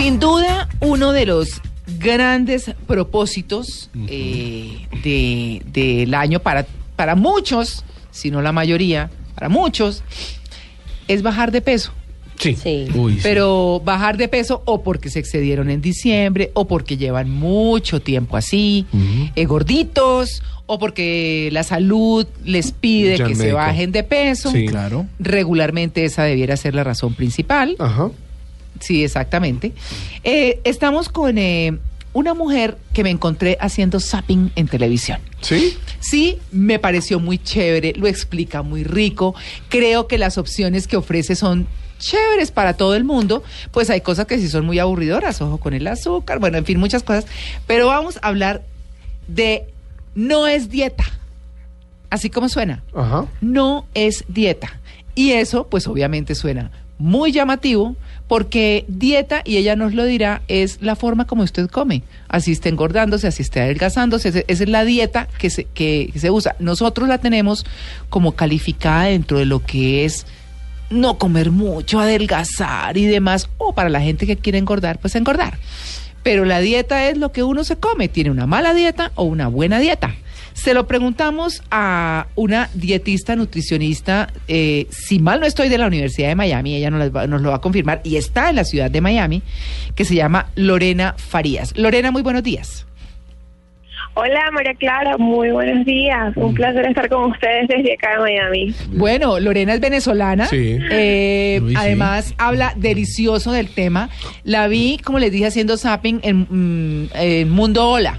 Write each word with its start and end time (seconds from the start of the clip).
Sin 0.00 0.18
duda, 0.18 0.66
uno 0.80 1.12
de 1.12 1.26
los 1.26 1.60
grandes 1.98 2.70
propósitos 2.86 3.90
eh, 4.08 4.86
de- 5.04 5.60
del 5.66 6.14
año 6.14 6.40
para, 6.40 6.64
para 6.96 7.14
muchos, 7.16 7.84
si 8.10 8.30
no 8.30 8.40
la 8.40 8.50
mayoría, 8.50 9.10
para 9.34 9.50
muchos, 9.50 10.02
es 11.06 11.20
bajar 11.22 11.52
de 11.52 11.60
peso. 11.60 11.92
Sí. 12.38 12.56
Sí. 12.56 12.86
Uy, 12.94 13.16
sí. 13.16 13.20
Pero 13.22 13.82
bajar 13.84 14.16
de 14.16 14.28
peso 14.28 14.62
o 14.64 14.82
porque 14.82 15.10
se 15.10 15.18
excedieron 15.18 15.68
en 15.68 15.82
diciembre, 15.82 16.50
o 16.54 16.66
porque 16.66 16.96
llevan 16.96 17.28
mucho 17.28 18.00
tiempo 18.00 18.38
así, 18.38 18.86
eh, 19.36 19.44
gorditos, 19.44 20.42
o 20.64 20.78
porque 20.78 21.50
la 21.52 21.62
salud 21.62 22.26
les 22.42 22.72
pide 22.72 23.18
Ya 23.18 23.26
que 23.26 23.34
se 23.34 23.52
bajen 23.52 23.92
de 23.92 24.02
peso. 24.02 24.50
Sí. 24.50 24.64
Claro. 24.64 25.04
Regularmente 25.18 26.06
esa 26.06 26.22
debiera 26.24 26.56
ser 26.56 26.74
la 26.74 26.84
razón 26.84 27.12
principal. 27.12 27.76
Ajá. 27.78 28.08
Sí, 28.80 29.04
exactamente. 29.04 29.72
Eh, 30.24 30.60
estamos 30.64 31.08
con 31.08 31.38
eh, 31.38 31.78
una 32.12 32.34
mujer 32.34 32.76
que 32.92 33.04
me 33.04 33.10
encontré 33.10 33.56
haciendo 33.60 34.00
zapping 34.00 34.50
en 34.56 34.66
televisión. 34.68 35.20
¿Sí? 35.40 35.76
Sí, 36.00 36.38
me 36.50 36.78
pareció 36.78 37.20
muy 37.20 37.38
chévere, 37.38 37.92
lo 37.96 38.08
explica 38.08 38.62
muy 38.62 38.82
rico. 38.84 39.34
Creo 39.68 40.08
que 40.08 40.18
las 40.18 40.38
opciones 40.38 40.86
que 40.88 40.96
ofrece 40.96 41.36
son 41.36 41.66
chéveres 41.98 42.50
para 42.50 42.74
todo 42.74 42.94
el 42.96 43.04
mundo. 43.04 43.44
Pues 43.70 43.90
hay 43.90 44.00
cosas 44.00 44.26
que 44.26 44.38
sí 44.38 44.48
son 44.48 44.66
muy 44.66 44.78
aburridoras, 44.78 45.40
ojo 45.40 45.58
con 45.58 45.74
el 45.74 45.86
azúcar, 45.86 46.40
bueno, 46.40 46.58
en 46.58 46.64
fin, 46.64 46.78
muchas 46.80 47.02
cosas. 47.02 47.26
Pero 47.66 47.86
vamos 47.86 48.18
a 48.22 48.28
hablar 48.28 48.62
de 49.28 49.66
no 50.14 50.48
es 50.48 50.70
dieta. 50.70 51.04
Así 52.08 52.28
como 52.28 52.48
suena 52.48 52.82
Ajá. 52.92 53.26
no 53.40 53.86
es 53.94 54.24
dieta. 54.26 54.80
Y 55.14 55.32
eso, 55.32 55.68
pues 55.68 55.86
obviamente 55.86 56.34
suena 56.34 56.72
muy 56.98 57.32
llamativo, 57.32 57.96
porque 58.30 58.84
dieta, 58.86 59.42
y 59.44 59.56
ella 59.56 59.74
nos 59.74 59.92
lo 59.92 60.04
dirá, 60.04 60.42
es 60.46 60.80
la 60.80 60.94
forma 60.94 61.26
como 61.26 61.42
usted 61.42 61.68
come. 61.68 62.04
Así 62.28 62.52
está 62.52 62.68
engordándose, 62.68 63.26
así 63.26 63.42
está 63.42 63.62
adelgazándose, 63.62 64.28
esa 64.28 64.44
es 64.46 64.68
la 64.68 64.84
dieta 64.84 65.26
que 65.40 65.50
se, 65.50 65.64
que 65.64 66.12
se 66.14 66.30
usa. 66.30 66.54
Nosotros 66.60 67.08
la 67.08 67.18
tenemos 67.18 67.66
como 68.08 68.36
calificada 68.36 69.06
dentro 69.06 69.40
de 69.40 69.46
lo 69.46 69.66
que 69.66 70.04
es 70.04 70.26
no 70.90 71.18
comer 71.18 71.50
mucho, 71.50 71.98
adelgazar 71.98 72.96
y 72.96 73.06
demás, 73.06 73.48
o 73.58 73.74
para 73.74 73.88
la 73.88 74.00
gente 74.00 74.28
que 74.28 74.36
quiere 74.36 74.58
engordar, 74.58 75.00
pues 75.00 75.16
engordar. 75.16 75.58
Pero 76.22 76.44
la 76.44 76.60
dieta 76.60 77.08
es 77.08 77.18
lo 77.18 77.32
que 77.32 77.42
uno 77.42 77.64
se 77.64 77.78
come, 77.78 78.06
tiene 78.06 78.30
una 78.30 78.46
mala 78.46 78.74
dieta 78.74 79.10
o 79.16 79.24
una 79.24 79.48
buena 79.48 79.80
dieta. 79.80 80.14
Se 80.52 80.74
lo 80.74 80.86
preguntamos 80.86 81.62
a 81.70 82.26
una 82.34 82.68
dietista 82.74 83.34
nutricionista, 83.36 84.28
eh, 84.48 84.86
si 84.90 85.18
mal 85.18 85.40
no 85.40 85.46
estoy, 85.46 85.68
de 85.68 85.78
la 85.78 85.86
Universidad 85.86 86.28
de 86.28 86.34
Miami, 86.34 86.74
ella 86.76 86.90
nos, 86.90 87.14
va- 87.14 87.26
nos 87.26 87.40
lo 87.40 87.50
va 87.50 87.56
a 87.56 87.60
confirmar, 87.60 88.00
y 88.04 88.16
está 88.16 88.50
en 88.50 88.56
la 88.56 88.64
ciudad 88.64 88.90
de 88.90 89.00
Miami, 89.00 89.42
que 89.94 90.04
se 90.04 90.14
llama 90.14 90.48
Lorena 90.56 91.14
Farías. 91.16 91.76
Lorena, 91.76 92.10
muy 92.10 92.22
buenos 92.22 92.42
días. 92.42 92.86
Hola 94.14 94.50
María 94.52 94.74
Clara, 94.74 95.16
muy 95.18 95.50
buenos 95.50 95.86
días. 95.86 96.36
Un 96.36 96.52
placer 96.52 96.84
estar 96.84 97.08
con 97.08 97.30
ustedes 97.30 97.68
desde 97.68 97.94
acá 97.94 98.16
de 98.16 98.18
Miami. 98.18 98.74
Bueno, 98.92 99.38
Lorena 99.38 99.72
es 99.72 99.80
venezolana. 99.80 100.46
Sí. 100.46 100.76
Eh, 100.90 101.60
Uy, 101.62 101.70
sí. 101.70 101.76
además, 101.78 102.34
habla 102.36 102.74
delicioso 102.76 103.52
del 103.52 103.68
tema. 103.68 104.10
La 104.42 104.66
vi, 104.66 104.98
como 105.02 105.20
les 105.20 105.30
dije, 105.30 105.46
haciendo 105.46 105.76
zapping 105.76 106.20
en, 106.22 106.46
mm, 106.50 107.10
en 107.14 107.50
Mundo 107.50 107.88
Hola. 107.88 108.18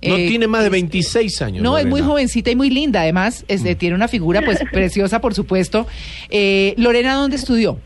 No 0.00 0.16
Eh, 0.16 0.28
tiene 0.28 0.46
más 0.46 0.62
de 0.62 0.70
26 0.70 1.42
años. 1.42 1.62
No, 1.62 1.76
es 1.76 1.84
muy 1.84 1.98
Lorena. 2.00 2.08
jovencita 2.08 2.50
y 2.50 2.56
muy 2.56 2.70
linda. 2.70 3.00
Además, 3.00 3.44
este, 3.48 3.74
tiene 3.74 3.96
una 3.96 4.06
figura 4.08 4.42
pues 4.42 4.60
preciosa, 4.72 5.20
por 5.20 5.34
supuesto. 5.34 5.86
Eh, 6.30 6.74
Lorena, 6.76 7.14
¿dónde 7.14 7.36
estudió? 7.36 7.78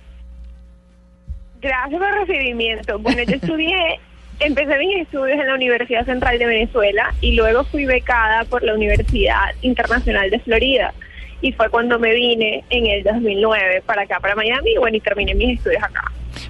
Gracias 1.61 1.99
por 2.01 2.09
el 2.09 2.27
recibimiento. 2.27 2.99
Bueno, 2.99 3.23
yo 3.23 3.35
estudié, 3.37 4.01
empecé 4.41 4.77
mis 4.79 4.97
estudios 5.03 5.39
en 5.41 5.47
la 5.47 5.55
Universidad 5.55 6.05
Central 6.05 6.39
de 6.39 6.47
Venezuela 6.47 7.15
y 7.21 7.35
luego 7.35 7.65
fui 7.65 7.85
becada 7.87 8.45
por 8.45 8.63
la 8.63 8.75
Universidad 8.75 9.55
Internacional 9.63 10.29
de 10.31 10.39
Florida. 10.41 10.92
Y 11.41 11.53
fue 11.53 11.69
cuando 11.70 11.98
me 11.98 12.13
vine 12.15 12.63
en 12.70 12.86
el 12.86 13.03
2009 13.05 13.83
para 13.86 14.03
acá, 14.03 14.20
para 14.20 14.35
Miami, 14.36 14.73
y 14.75 14.79
bueno, 14.79 14.97
y 14.97 15.01
terminé 15.01 15.35
mis 15.35 15.59
estudios 15.59 15.83
acá. 15.83 16.05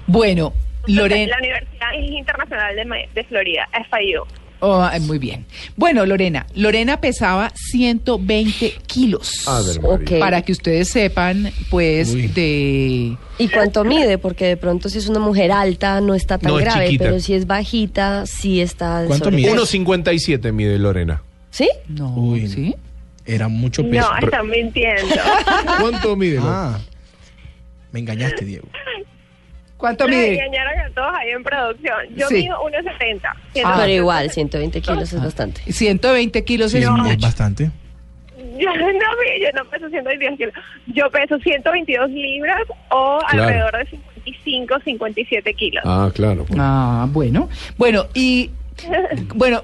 Bueno, 0.07 0.53
Lorena. 0.87 1.31
La 1.31 1.37
Universidad 1.37 1.93
Internacional 1.99 2.75
de, 2.75 2.85
Ma- 2.85 2.97
de 3.13 3.23
Florida, 3.23 3.67
FIU. 3.89 4.23
Oh, 4.65 4.89
muy 5.01 5.19
bien. 5.19 5.45
Bueno, 5.75 6.05
Lorena. 6.05 6.47
Lorena 6.55 7.01
pesaba 7.01 7.51
120 7.53 8.75
kilos. 8.87 9.45
A 9.45 9.61
ver, 9.61 9.81
María. 9.81 9.95
Ok. 10.15 10.19
Para 10.19 10.41
que 10.41 10.53
ustedes 10.53 10.87
sepan, 10.87 11.51
pues, 11.69 12.09
Uy. 12.13 12.27
de... 12.27 13.17
¿Y 13.39 13.47
cuánto 13.49 13.83
mide? 13.83 14.17
Porque 14.17 14.45
de 14.45 14.55
pronto 14.55 14.87
si 14.87 14.99
es 14.99 15.09
una 15.09 15.19
mujer 15.19 15.51
alta 15.51 15.99
no 15.99 16.13
está 16.15 16.37
tan 16.37 16.49
No, 16.51 16.57
grave, 16.57 16.85
chiquita. 16.85 17.03
pero 17.03 17.19
si 17.19 17.33
es 17.33 17.45
bajita 17.45 18.25
sí 18.25 18.61
está 18.61 19.03
¿Cuánto 19.05 19.25
sobrepeso. 19.25 19.53
mide? 19.53 19.85
1.57 20.13 20.53
mide 20.53 20.79
Lorena. 20.79 21.23
¿Sí? 21.49 21.69
No, 21.89 22.15
Uy. 22.15 22.47
¿sí? 22.47 22.73
Era 23.25 23.49
mucho 23.49 23.83
peso. 23.89 24.09
No, 24.09 24.17
están 24.25 24.49
mintiendo. 24.49 25.13
¿Cuánto 25.81 26.15
mide? 26.15 26.39
Ah. 26.41 26.79
Me 27.91 27.99
engañaste, 27.99 28.45
Diego. 28.45 28.67
¿Cuánto 29.83 30.07
Me 30.07 30.15
mide? 30.15 30.33
engañaron 30.35 30.79
a 30.79 30.89
todos 30.91 31.11
ahí 31.13 31.31
en 31.31 31.43
producción. 31.43 31.93
Yo 32.15 32.29
Sí. 32.29 32.35
mido 32.35 32.57
1,70. 32.63 33.35
Ah. 33.65 33.73
Pero 33.81 33.91
igual, 33.91 34.29
120 34.31 34.79
kilos 34.79 35.11
es 35.11 35.21
bastante. 35.21 35.61
120 35.69 36.41
kilos 36.45 36.71
Sí, 36.71 36.77
es 36.77 36.85
es 36.85 36.89
mucho. 36.89 37.17
bastante. 37.19 37.69
Yo 38.57 38.69
no, 38.73 38.91
yo 39.41 39.51
no 39.55 39.65
peso 39.69 39.89
122 39.89 40.37
kilos. 40.37 40.53
Yo 40.87 41.09
peso 41.11 41.37
122 41.39 42.09
libras 42.11 42.61
o 42.91 43.19
Claro. 43.27 43.43
alrededor 43.43 43.77
de 43.79 43.85
55, 43.89 44.79
57 44.85 45.53
kilos. 45.53 45.83
Ah, 45.85 46.09
claro. 46.15 46.45
pues. 46.45 46.57
Ah, 46.61 47.05
bueno. 47.09 47.49
Bueno, 47.77 48.05
y 48.13 48.51
bueno, 49.35 49.63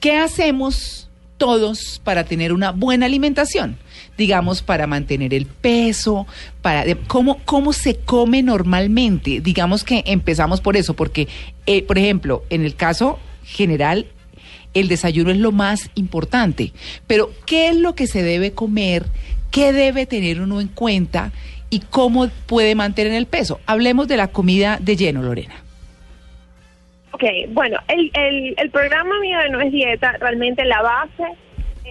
¿qué 0.00 0.16
hacemos 0.16 1.10
todos 1.36 2.00
para 2.02 2.24
tener 2.24 2.54
una 2.54 2.70
buena 2.70 3.04
alimentación? 3.04 3.76
Digamos, 4.18 4.60
para 4.62 4.86
mantener 4.86 5.32
el 5.32 5.46
peso, 5.46 6.26
para 6.60 6.84
de- 6.84 6.96
cómo, 6.96 7.38
cómo 7.46 7.72
se 7.72 7.96
come 7.96 8.42
normalmente. 8.42 9.40
Digamos 9.40 9.84
que 9.84 10.02
empezamos 10.06 10.60
por 10.60 10.76
eso, 10.76 10.92
porque, 10.94 11.28
eh, 11.66 11.82
por 11.84 11.96
ejemplo, 11.96 12.42
en 12.50 12.64
el 12.64 12.74
caso 12.74 13.18
general, 13.44 14.04
el 14.74 14.88
desayuno 14.88 15.30
es 15.30 15.38
lo 15.38 15.52
más 15.52 15.88
importante. 15.94 16.72
Pero, 17.06 17.30
¿qué 17.46 17.68
es 17.68 17.76
lo 17.76 17.94
que 17.94 18.06
se 18.06 18.22
debe 18.22 18.52
comer? 18.52 19.06
¿Qué 19.50 19.72
debe 19.72 20.04
tener 20.04 20.40
uno 20.42 20.60
en 20.60 20.68
cuenta? 20.68 21.32
¿Y 21.70 21.80
cómo 21.80 22.28
puede 22.46 22.74
mantener 22.74 23.12
el 23.14 23.26
peso? 23.26 23.60
Hablemos 23.66 24.08
de 24.08 24.16
la 24.18 24.28
comida 24.28 24.78
de 24.80 24.96
lleno, 24.96 25.22
Lorena. 25.22 25.54
Ok, 27.12 27.22
bueno, 27.50 27.78
el, 27.88 28.10
el, 28.14 28.54
el 28.58 28.70
programa 28.70 29.18
mío 29.20 29.38
de 29.38 29.50
No 29.50 29.60
es 29.60 29.72
Dieta, 29.72 30.12
realmente 30.20 30.64
la 30.64 30.82
base 30.82 31.24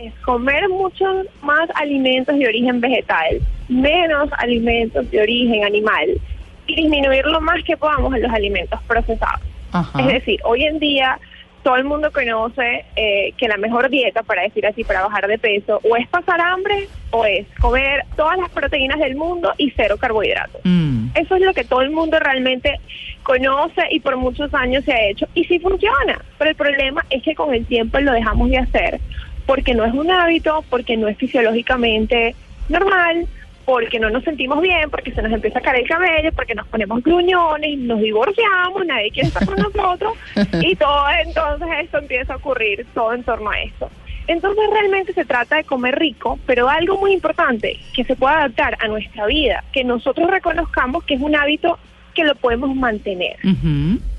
es 0.03 0.13
comer 0.25 0.67
muchos 0.69 1.25
más 1.41 1.69
alimentos 1.75 2.37
de 2.37 2.47
origen 2.47 2.79
vegetal, 2.79 3.39
menos 3.67 4.29
alimentos 4.37 5.09
de 5.09 5.21
origen 5.21 5.63
animal 5.63 6.19
y 6.67 6.75
disminuir 6.75 7.25
lo 7.25 7.41
más 7.41 7.63
que 7.63 7.77
podamos 7.77 8.13
en 8.15 8.23
los 8.23 8.31
alimentos 8.31 8.79
procesados. 8.83 9.41
Ajá. 9.71 9.99
Es 9.99 10.07
decir, 10.07 10.39
hoy 10.43 10.63
en 10.63 10.79
día 10.79 11.19
todo 11.63 11.75
el 11.75 11.83
mundo 11.83 12.11
conoce 12.13 12.85
eh, 12.95 13.33
que 13.37 13.47
la 13.47 13.57
mejor 13.57 13.89
dieta, 13.89 14.23
para 14.23 14.43
decir 14.43 14.65
así, 14.65 14.85
para 14.85 15.01
bajar 15.01 15.27
de 15.27 15.37
peso, 15.37 15.81
o 15.83 15.97
es 15.97 16.07
pasar 16.07 16.39
hambre 16.39 16.87
o 17.11 17.25
es 17.25 17.45
comer 17.59 18.05
todas 18.15 18.37
las 18.37 18.49
proteínas 18.51 18.99
del 18.99 19.15
mundo 19.15 19.53
y 19.57 19.71
cero 19.71 19.97
carbohidratos. 19.99 20.61
Mm. 20.63 21.07
Eso 21.15 21.35
es 21.35 21.41
lo 21.41 21.53
que 21.53 21.65
todo 21.65 21.81
el 21.81 21.91
mundo 21.91 22.19
realmente 22.19 22.79
conoce 23.23 23.81
y 23.91 23.99
por 23.99 24.15
muchos 24.15 24.53
años 24.53 24.85
se 24.85 24.93
ha 24.93 25.09
hecho 25.09 25.27
y 25.33 25.43
sí 25.43 25.59
funciona. 25.59 26.21
Pero 26.37 26.51
el 26.51 26.55
problema 26.55 27.05
es 27.09 27.21
que 27.23 27.35
con 27.35 27.53
el 27.53 27.65
tiempo 27.65 27.99
lo 27.99 28.13
dejamos 28.13 28.49
de 28.49 28.59
hacer 28.59 29.01
porque 29.47 29.73
no 29.73 29.85
es 29.85 29.93
un 29.93 30.11
hábito, 30.11 30.63
porque 30.69 30.95
no 30.97 31.07
es 31.07 31.17
fisiológicamente 31.17 32.35
normal, 32.69 33.25
porque 33.65 33.99
no 33.99 34.09
nos 34.09 34.23
sentimos 34.23 34.61
bien, 34.61 34.89
porque 34.91 35.11
se 35.11 35.21
nos 35.21 35.31
empieza 35.31 35.59
a 35.59 35.61
caer 35.61 35.81
el 35.81 35.87
cabello, 35.89 36.31
porque 36.33 36.53
nos 36.53 36.67
ponemos 36.67 37.01
gruñones, 37.01 37.79
nos 37.79 37.99
divorciamos, 37.99 38.85
nadie 38.85 39.09
quiere 39.09 39.29
estar 39.29 39.45
con 39.45 39.55
nosotros 39.55 40.13
y 40.61 40.75
todo 40.75 41.05
entonces 41.25 41.67
esto 41.81 41.97
empieza 41.97 42.33
a 42.33 42.37
ocurrir 42.37 42.85
todo 42.93 43.13
en 43.13 43.23
torno 43.23 43.49
a 43.49 43.59
esto. 43.61 43.89
Entonces 44.27 44.63
realmente 44.71 45.13
se 45.13 45.23
trata 45.23 45.55
de 45.55 45.63
comer 45.63 45.97
rico, 45.97 46.37
pero 46.45 46.69
algo 46.69 46.97
muy 46.97 47.13
importante 47.13 47.79
que 47.93 48.03
se 48.03 48.15
pueda 48.15 48.39
adaptar 48.39 48.77
a 48.81 48.87
nuestra 48.89 49.25
vida, 49.25 49.63
que 49.71 49.85
nosotros 49.85 50.29
reconozcamos 50.29 51.05
que 51.05 51.13
es 51.13 51.21
un 51.21 51.35
hábito 51.35 51.79
que 52.13 52.25
lo 52.25 52.35
podemos 52.35 52.75
mantener. 52.75 53.37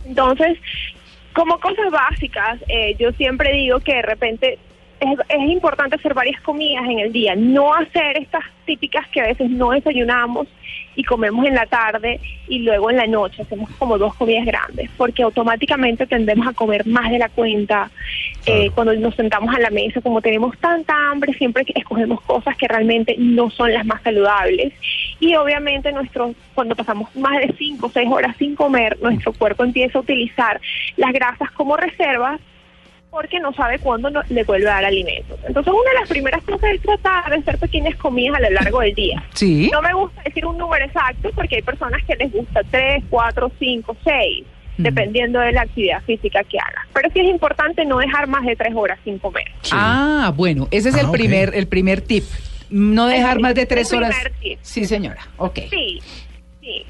Entonces, 0.07 0.59
como 1.35 1.61
cosas 1.61 1.91
básicas, 1.91 2.59
eh, 2.69 2.97
yo 2.99 3.13
siempre 3.13 3.53
digo 3.53 3.81
que 3.81 3.95
de 3.95 4.03
repente 4.03 4.59
es, 5.01 5.19
es 5.29 5.51
importante 5.51 5.97
hacer 5.97 6.15
varias 6.15 6.41
comidas 6.43 6.85
en 6.85 6.99
el 6.99 7.13
día, 7.13 7.35
no 7.37 7.75
hacer 7.75 8.19
estas 8.19 8.45
típicas 8.65 9.09
que 9.09 9.21
a 9.21 9.27
veces 9.27 9.51
no 9.51 9.71
desayunamos 9.71 10.49
y 10.95 11.05
comemos 11.05 11.47
en 11.47 11.55
la 11.55 11.67
tarde 11.67 12.21
y 12.49 12.59
luego 12.59 12.91
en 12.91 12.97
la 12.97 13.07
noche 13.07 13.43
hacemos 13.43 13.71
como 13.79 13.99
dos 13.99 14.15
comidas 14.15 14.45
grandes, 14.45 14.91
porque 14.97 15.23
automáticamente 15.23 16.07
tendemos 16.07 16.47
a 16.49 16.53
comer 16.53 16.87
más 16.87 17.11
de 17.11 17.19
la 17.19 17.29
cuenta. 17.29 17.91
Eh, 18.47 18.71
cuando 18.75 18.95
nos 18.95 19.15
sentamos 19.15 19.55
a 19.55 19.61
la 19.61 19.71
mesa, 19.71 20.01
como 20.01 20.21
tenemos 20.21 20.59
tanta 20.59 20.95
hambre, 21.11 21.35
siempre 21.35 21.65
escogemos 21.75 22.21
cosas 22.23 22.57
que 22.57 22.67
realmente 22.67 23.15
no 23.19 23.49
son 23.51 23.73
las 23.73 23.87
más 23.87 24.03
saludables 24.03 24.73
y 25.21 25.35
obviamente 25.37 25.93
nuestro, 25.93 26.35
cuando 26.55 26.75
pasamos 26.75 27.15
más 27.15 27.39
de 27.39 27.55
5 27.57 27.87
o 27.87 27.91
6 27.91 28.09
horas 28.11 28.37
sin 28.37 28.57
comer, 28.57 28.99
nuestro 29.01 29.33
cuerpo 29.33 29.65
empieza 29.65 29.99
a 29.99 30.03
utilizar 30.03 30.61
las 30.97 31.13
grasas 31.13 31.51
como 31.53 31.77
reservas 31.77 32.41
porque 33.11 33.41
no 33.41 33.53
sabe 33.55 33.79
cuándo 33.79 34.11
no- 34.11 34.23
le 34.29 34.45
vuelve 34.45 34.69
a 34.69 34.75
dar 34.75 34.85
alimentos. 34.85 35.39
Entonces, 35.47 35.73
una 35.73 35.91
de 35.91 36.01
las 36.01 36.09
primeras 36.09 36.43
cosas 36.45 36.71
es 36.75 36.83
tratar 36.83 37.31
de 37.31 37.37
hacer 37.37 37.59
pequeñas 37.59 37.97
comidas 37.97 38.37
a 38.37 38.41
lo 38.41 38.51
largo 38.51 38.81
del 38.81 38.95
día. 38.95 39.23
Sí. 39.35 39.71
No 39.73 39.81
me 39.83 39.93
gusta 39.95 40.23
decir 40.25 40.45
un 40.47 40.59
número 40.59 40.85
exacto 40.85 41.31
porque 41.35 41.57
hay 41.57 41.63
personas 41.63 42.03
que 42.05 42.17
les 42.17 42.33
gusta 42.33 42.61
3, 42.71 43.05
4, 43.09 43.51
5, 43.59 43.97
6, 44.05 44.45
Mm. 44.77 44.83
dependiendo 44.83 45.41
de 45.41 45.51
la 45.53 45.63
actividad 45.63 46.03
física 46.05 46.45
que 46.45 46.59
haga. 46.59 46.87
Pero 46.93 47.09
sí 47.13 47.21
es 47.21 47.27
importante 47.29 47.85
no 47.85 47.99
dejar 47.99 48.29
más 48.29 48.45
de 48.45 48.55
3 48.55 48.73
horas 48.77 48.99
sin 49.05 49.19
comer. 49.19 49.47
Ah, 49.73 50.33
bueno, 50.37 50.69
ese 50.71 50.91
es 50.91 50.95
Ah, 50.95 51.01
el 51.01 51.07
ok. 51.07 51.13
primer, 51.13 51.53
el 51.55 51.67
primer 51.67 52.01
tip. 52.01 52.23
No 52.71 53.07
dejar 53.07 53.37
El- 53.39 53.43
más 53.43 53.55
de 53.55 53.63
el 53.63 53.67
tres 53.69 53.93
horas. 53.95 54.11
primer 54.15 54.33
tip. 54.41 54.59
Sí, 54.63 54.85
señora. 54.85 55.21
Ok. 55.39 55.59
Sí, 55.71 56.01
sí. 56.61 56.85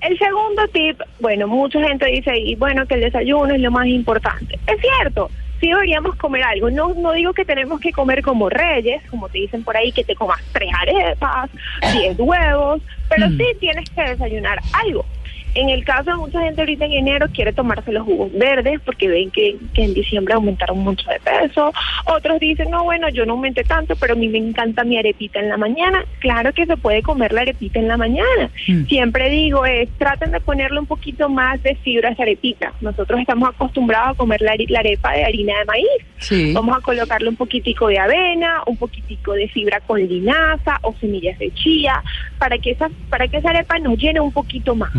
El 0.00 0.18
segundo 0.18 0.66
tip, 0.68 1.00
bueno, 1.20 1.46
mucha 1.46 1.80
gente 1.86 2.06
dice, 2.06 2.32
y 2.36 2.56
bueno, 2.56 2.84
que 2.86 2.94
el 2.94 3.00
desayuno 3.02 3.54
es 3.54 3.60
lo 3.60 3.70
más 3.70 3.86
importante. 3.86 4.58
Es 4.66 4.76
cierto, 4.80 5.30
sí 5.64 5.70
deberíamos 5.70 6.14
comer 6.16 6.42
algo. 6.44 6.70
No, 6.70 6.92
no 6.94 7.12
digo 7.12 7.32
que 7.32 7.44
tenemos 7.46 7.80
que 7.80 7.90
comer 7.92 8.22
como 8.22 8.50
reyes, 8.50 9.02
como 9.10 9.28
te 9.30 9.38
dicen 9.38 9.64
por 9.64 9.74
ahí, 9.76 9.92
que 9.92 10.04
te 10.04 10.14
comas 10.14 10.40
tres 10.52 10.68
arepas, 10.78 11.50
diez 11.92 12.16
huevos, 12.18 12.82
pero 13.08 13.28
Mm. 13.30 13.38
sí 13.38 13.44
tienes 13.60 13.88
que 13.90 14.02
desayunar 14.02 14.58
algo. 14.72 15.06
En 15.54 15.70
el 15.70 15.84
caso 15.84 16.10
de 16.10 16.16
mucha 16.16 16.40
gente 16.40 16.60
ahorita 16.60 16.84
en 16.84 16.92
enero 16.92 17.26
quiere 17.32 17.52
tomarse 17.52 17.92
los 17.92 18.04
jugos 18.04 18.32
verdes 18.32 18.80
porque 18.84 19.08
ven 19.08 19.30
que, 19.30 19.56
que 19.72 19.84
en 19.84 19.94
diciembre 19.94 20.34
aumentaron 20.34 20.78
mucho 20.78 21.08
de 21.10 21.20
peso. 21.20 21.72
Otros 22.06 22.40
dicen, 22.40 22.70
no, 22.70 22.84
bueno, 22.84 23.08
yo 23.08 23.24
no 23.24 23.34
aumenté 23.34 23.62
tanto, 23.62 23.94
pero 23.96 24.14
a 24.14 24.16
mí 24.16 24.28
me 24.28 24.38
encanta 24.38 24.84
mi 24.84 24.98
arepita 24.98 25.38
en 25.38 25.48
la 25.48 25.56
mañana. 25.56 26.04
Claro 26.18 26.52
que 26.52 26.66
se 26.66 26.76
puede 26.76 27.02
comer 27.02 27.32
la 27.32 27.42
arepita 27.42 27.78
en 27.78 27.88
la 27.88 27.96
mañana. 27.96 28.50
Mm. 28.66 28.86
Siempre 28.86 29.30
digo, 29.30 29.64
es, 29.64 29.88
traten 29.98 30.32
de 30.32 30.40
ponerle 30.40 30.80
un 30.80 30.86
poquito 30.86 31.28
más 31.28 31.62
de 31.62 31.76
fibra 31.76 32.08
a 32.08 32.12
esa 32.12 32.24
arepita. 32.24 32.72
Nosotros 32.80 33.20
estamos 33.20 33.48
acostumbrados 33.48 34.10
a 34.10 34.14
comer 34.14 34.40
la, 34.40 34.54
la 34.68 34.80
arepa 34.80 35.12
de 35.12 35.24
harina 35.24 35.58
de 35.58 35.64
maíz. 35.66 35.86
Sí. 36.18 36.52
Vamos 36.52 36.76
a 36.76 36.80
colocarle 36.80 37.28
un 37.28 37.36
poquitico 37.36 37.88
de 37.88 37.98
avena, 37.98 38.62
un 38.66 38.76
poquitico 38.76 39.32
de 39.32 39.48
fibra 39.48 39.80
con 39.80 40.00
linaza 40.00 40.78
o 40.82 40.94
semillas 41.00 41.38
de 41.38 41.52
chía 41.54 42.02
para 42.44 42.58
que 42.58 42.72
esa, 42.72 42.90
para 43.08 43.26
que 43.26 43.38
esa 43.38 43.48
arepa 43.48 43.78
nos 43.78 43.96
llene 43.96 44.20
un 44.20 44.30
poquito 44.30 44.74
más. 44.74 44.90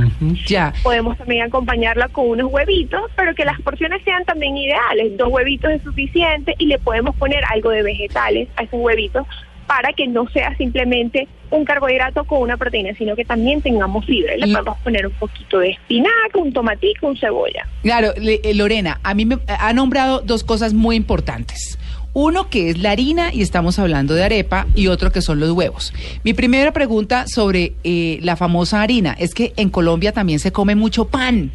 Ya. 0.48 0.74
Podemos 0.82 1.16
también 1.16 1.44
acompañarla 1.44 2.08
con 2.08 2.28
unos 2.28 2.52
huevitos, 2.52 3.04
pero 3.16 3.36
que 3.36 3.46
las 3.46 3.62
porciones 3.62 4.02
sean 4.04 4.26
también 4.26 4.58
ideales. 4.58 5.16
Dos 5.16 5.28
huevitos 5.30 5.70
es 5.70 5.84
suficiente 5.84 6.56
y 6.58 6.66
le 6.66 6.80
podemos 6.80 7.16
poner 7.18 7.44
algo 7.54 7.70
de 7.70 7.84
vegetales 7.84 8.50
a 8.56 8.64
esos 8.64 8.80
huevitos 8.80 9.28
para 9.68 9.94
que 9.94 10.08
no 10.08 10.28
sea 10.30 10.58
simplemente 10.58 11.28
un 11.52 11.66
carbohidrato 11.66 12.24
con 12.26 12.42
una 12.42 12.58
proteína, 12.58 12.94
sino 12.98 13.16
que 13.16 13.26
también 13.26 13.62
tengamos 13.62 14.06
fibra. 14.06 14.36
Y 14.36 14.42
Le 14.42 14.48
podemos 14.54 14.78
poner 14.80 15.08
un 15.08 15.14
poquito 15.14 15.60
de 15.60 15.72
espinaca, 15.72 16.38
un 16.40 16.52
tomatico, 16.54 17.08
un 17.08 17.18
cebolla. 17.18 17.68
Claro, 17.84 18.14
le- 18.20 18.42
eh, 18.44 18.54
Lorena, 18.54 19.00
a 19.04 19.14
mí 19.14 19.26
me 19.26 19.38
ha 19.48 19.74
nombrado 19.74 20.22
dos 20.22 20.44
cosas 20.44 20.74
muy 20.74 20.96
importantes. 20.96 21.78
Uno 22.18 22.50
que 22.50 22.70
es 22.70 22.78
la 22.78 22.92
harina 22.92 23.34
y 23.34 23.42
estamos 23.42 23.78
hablando 23.78 24.14
de 24.14 24.24
arepa 24.24 24.68
y 24.74 24.88
otro 24.88 25.12
que 25.12 25.22
son 25.22 25.42
los 25.42 25.52
huevos. 25.52 25.94
Mi 26.24 26.34
primera 26.34 26.72
pregunta 26.72 27.26
sobre 27.28 27.74
eh, 27.84 28.20
la 28.22 28.38
famosa 28.38 28.82
harina 28.82 29.18
es 29.20 29.34
que 29.34 29.52
en 29.58 29.70
Colombia 29.70 30.14
también 30.14 30.40
se 30.40 30.54
come 30.54 30.76
mucho 30.76 31.10
pan. 31.10 31.52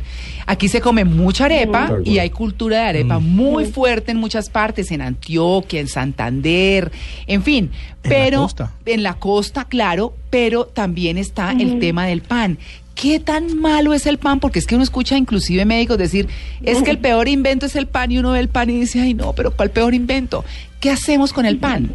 Aquí 0.47 0.69
se 0.69 0.83
come 0.83 1.05
mucha 1.07 1.47
arepa 1.47 1.91
y 2.05 2.19
hay 2.19 2.29
cultura 2.29 2.77
de 2.81 2.85
arepa 2.89 3.21
muy 3.21 3.65
fuerte 3.67 4.11
en 4.13 4.19
muchas 4.19 4.51
partes, 4.51 4.91
en 4.91 5.01
Antioquia, 5.01 5.81
en 5.81 5.89
Santander, 5.89 6.93
en 7.27 7.43
fin. 7.43 7.71
En 8.03 8.11
la 8.11 8.17
pero 8.17 8.43
costa. 8.43 8.73
en 8.85 9.03
la 9.03 9.15
costa, 9.15 9.65
claro, 9.67 9.80
pero 10.31 10.67
también 10.67 11.19
está 11.19 11.53
el 11.53 11.79
tema 11.79 12.07
del 12.07 12.21
pan. 12.21 12.59
¿Qué 12.95 13.19
tan 13.19 13.59
malo 13.59 13.95
es 13.95 14.07
el 14.07 14.19
pan? 14.19 14.41
Porque 14.41 14.59
es 14.59 14.67
que 14.67 14.75
uno 14.75 14.85
escucha 14.85 15.17
inclusive 15.17 15.65
médicos 15.65 15.97
decir, 15.97 16.29
es 16.63 16.83
que 16.83 16.91
el 16.91 16.99
peor 16.99 17.29
invento 17.29 17.67
es 17.67 17.77
el 17.77 17.87
pan 17.87 18.13
y 18.13 18.19
uno 18.19 18.33
ve 18.33 18.41
el 18.41 18.49
pan 18.49 18.69
y 18.69 18.81
dice, 18.81 19.01
ay 19.01 19.15
no, 19.15 19.33
pero 19.33 19.53
¿cuál 19.53 19.71
peor 19.71 19.95
invento? 19.95 20.45
¿Qué 20.81 20.91
hacemos 20.91 21.33
con 21.33 21.47
el 21.47 21.57
pan? 21.57 21.95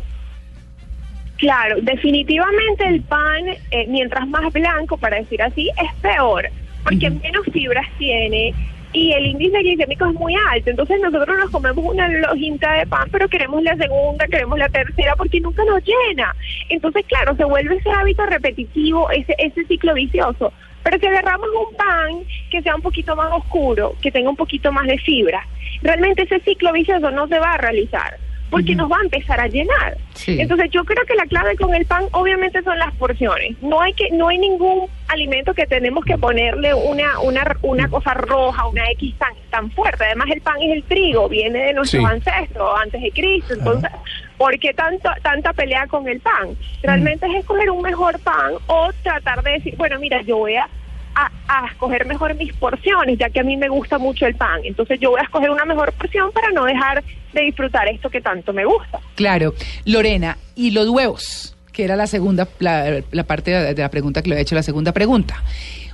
Claro, 1.37 1.75
definitivamente 1.81 2.87
el 2.87 3.01
pan, 3.01 3.49
eh, 3.69 3.85
mientras 3.87 4.27
más 4.29 4.51
blanco, 4.51 4.97
para 4.97 5.17
decir 5.17 5.41
así, 5.41 5.69
es 5.69 6.01
peor, 6.01 6.49
porque 6.83 7.09
menos 7.09 7.45
fibras 7.51 7.85
tiene 7.99 8.53
y 8.95 9.11
el 9.11 9.25
índice 9.25 9.59
glicémico 9.59 10.05
es 10.05 10.13
muy 10.13 10.33
alto. 10.51 10.69
Entonces 10.69 10.99
nosotros 11.01 11.37
nos 11.37 11.51
comemos 11.51 11.85
una 11.85 12.07
lojita 12.07 12.73
de 12.73 12.87
pan, 12.87 13.09
pero 13.11 13.27
queremos 13.27 13.61
la 13.61 13.75
segunda, 13.75 14.25
queremos 14.27 14.57
la 14.57 14.69
tercera, 14.69 15.15
porque 15.17 15.41
nunca 15.41 15.63
nos 15.65 15.83
llena. 15.83 16.33
Entonces, 16.69 17.05
claro, 17.05 17.35
se 17.35 17.43
vuelve 17.43 17.75
ese 17.75 17.91
hábito 17.91 18.25
repetitivo, 18.25 19.09
ese, 19.11 19.35
ese 19.37 19.65
ciclo 19.65 19.93
vicioso. 19.93 20.53
Pero 20.83 20.99
si 20.99 21.05
agarramos 21.07 21.49
un 21.49 21.75
pan 21.75 22.27
que 22.49 22.61
sea 22.61 22.75
un 22.75 22.81
poquito 22.81 23.15
más 23.15 23.31
oscuro, 23.33 23.95
que 24.01 24.11
tenga 24.11 24.29
un 24.29 24.35
poquito 24.35 24.71
más 24.71 24.87
de 24.87 24.97
fibra, 24.99 25.45
realmente 25.81 26.23
ese 26.23 26.39
ciclo 26.39 26.71
vicioso 26.71 27.11
no 27.11 27.27
se 27.27 27.39
va 27.39 27.53
a 27.53 27.57
realizar, 27.57 28.17
porque 28.49 28.75
nos 28.75 28.89
va 28.91 28.97
a 28.97 29.03
empezar 29.03 29.39
a 29.39 29.47
llenar. 29.47 29.97
Sí. 30.13 30.39
Entonces 30.39 30.69
yo 30.71 30.83
creo 30.85 31.03
que 31.05 31.15
la 31.15 31.25
clave 31.25 31.55
con 31.57 31.73
el 31.73 31.85
pan 31.85 32.05
obviamente 32.11 32.61
son 32.63 32.77
las 32.79 32.93
porciones. 32.95 33.55
No 33.61 33.81
hay 33.81 33.93
que 33.93 34.09
no 34.11 34.27
hay 34.29 34.37
ningún 34.37 34.87
alimento 35.07 35.53
que 35.53 35.65
tenemos 35.65 36.05
que 36.05 36.17
ponerle 36.17 36.73
una 36.73 37.19
una 37.19 37.43
una 37.63 37.89
cosa 37.89 38.13
roja, 38.13 38.67
una 38.67 38.89
X 38.91 39.15
tan 39.17 39.33
tan 39.49 39.71
fuerte. 39.71 40.05
Además 40.05 40.27
el 40.31 40.41
pan 40.41 40.55
es 40.61 40.71
el 40.77 40.83
trigo, 40.83 41.27
viene 41.27 41.59
de 41.65 41.73
nuestros 41.73 42.01
Sí. 42.03 42.07
ancestros 42.09 42.69
antes 42.81 43.01
de 43.01 43.11
Cristo. 43.11 43.53
Entonces, 43.55 43.91
¿por 44.37 44.57
qué 44.59 44.73
tanto 44.73 45.09
tanta 45.21 45.51
pelea 45.53 45.87
con 45.87 46.07
el 46.07 46.19
pan? 46.21 46.55
Realmente 46.83 47.25
es 47.27 47.35
escoger 47.35 47.69
un 47.71 47.81
mejor 47.81 48.19
pan 48.19 48.53
o 48.67 48.89
tratar 49.03 49.41
de 49.43 49.51
decir, 49.51 49.75
bueno, 49.77 49.99
mira, 49.99 50.21
yo 50.21 50.37
voy 50.37 50.55
a 50.55 50.67
a, 51.15 51.31
a 51.47 51.67
escoger 51.67 52.05
mejor 52.05 52.35
mis 52.35 52.53
porciones, 52.53 53.17
ya 53.17 53.29
que 53.29 53.39
a 53.39 53.43
mí 53.43 53.57
me 53.57 53.69
gusta 53.69 53.97
mucho 53.97 54.25
el 54.25 54.35
pan. 54.35 54.59
Entonces 54.63 54.99
yo 54.99 55.11
voy 55.11 55.21
a 55.21 55.23
escoger 55.23 55.49
una 55.49 55.65
mejor 55.65 55.91
porción 55.93 56.31
para 56.31 56.51
no 56.51 56.65
dejar 56.65 57.03
de 57.33 57.41
disfrutar 57.41 57.87
esto 57.87 58.09
que 58.09 58.21
tanto 58.21 58.53
me 58.53 58.65
gusta. 58.65 58.99
Claro. 59.15 59.53
Lorena, 59.85 60.37
¿y 60.55 60.71
los 60.71 60.89
huevos? 60.89 61.55
Que 61.71 61.83
era 61.83 61.95
la 61.95 62.07
segunda, 62.07 62.47
la, 62.59 63.23
parte 63.25 63.51
de 63.51 63.81
la 63.81 63.89
pregunta 63.89 64.21
que 64.21 64.29
le 64.29 64.37
he 64.37 64.41
hecho, 64.41 64.55
la 64.55 64.63
segunda 64.63 64.93
pregunta. 64.93 65.43